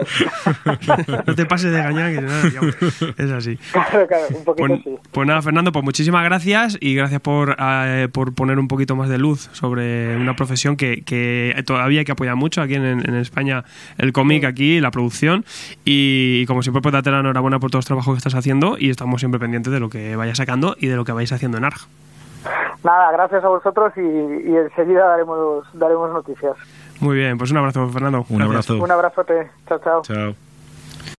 no 1.26 1.36
te 1.36 1.46
pases 1.46 1.72
de 1.72 1.78
gañar, 1.80 2.14
que 2.14 2.22
nada, 2.22 2.44
digamos, 2.44 2.76
es 3.18 3.32
así. 3.32 3.58
Claro, 3.74 4.08
claro, 4.08 4.26
un 4.38 4.44
poquito 4.46 4.68
Pues, 4.68 4.82
sí. 4.84 4.96
pues 5.12 5.28
nada, 5.28 5.42
Fernando, 5.42 5.72
pues 5.74 5.84
muchísimas 5.84 6.24
gracias 6.24 6.78
y 6.80 6.96
gracias 6.96 7.20
por, 7.20 7.58
eh, 7.60 8.08
por 8.12 8.34
poner 8.34 8.58
un 8.58 8.68
poquito 8.70 8.96
más 8.96 9.10
de 9.10 9.18
luz 9.18 9.50
sobre 9.52 10.16
una 10.16 10.36
profesión 10.36 10.78
que, 10.78 11.04
que 11.04 11.62
todavía 11.66 12.00
hay 12.00 12.06
que 12.06 12.14
apoyar 12.14 12.38
mucho 12.38 12.62
aquí 12.62 12.76
en, 12.76 12.86
en 12.86 13.16
España, 13.16 13.66
el 13.98 14.14
cómic 14.14 14.46
aquí, 14.46 14.80
la 14.80 14.92
producción. 14.92 15.44
Y, 15.84 16.46
como 16.46 16.64
siempre, 16.64 16.82
pues 16.82 16.94
date 16.94 17.12
la 17.12 17.20
enhorabuena 17.20 17.60
por 17.60 17.70
todos 17.70 17.80
los 17.84 17.86
trabajos 17.88 18.14
que 18.14 18.18
estás 18.20 18.36
haciendo 18.36 18.78
y 18.80 18.90
estamos 18.90 19.20
siempre 19.20 19.40
pendientes 19.40 19.74
de 19.74 19.80
lo 19.82 19.90
que 19.90 20.16
vayas 20.16 20.38
sacando 20.38 20.78
y 20.80 20.88
de 20.88 20.96
lo 20.96 21.04
que 21.04 21.12
vais 21.12 21.32
haciendo 21.32 21.58
en 21.58 21.66
ARG. 21.66 21.82
Nada, 22.84 23.12
gracias 23.12 23.44
a 23.44 23.50
vosotros 23.50 23.92
y, 23.98 24.00
y 24.02 24.56
enseguida 24.56 25.06
daremos, 25.08 25.66
daremos 25.74 26.12
noticias. 26.12 26.56
Muy 27.02 27.18
bien, 27.18 27.38
pues 27.38 27.52
un 27.52 27.58
abrazo, 27.58 27.88
Fernando. 27.90 28.26
Un 28.30 28.38
Gracias. 28.38 28.50
abrazo. 28.70 28.84
Un 28.84 28.92
abrazote. 28.92 29.52
Chao, 29.68 29.80
chao. 29.80 30.02
Chao. 30.04 30.49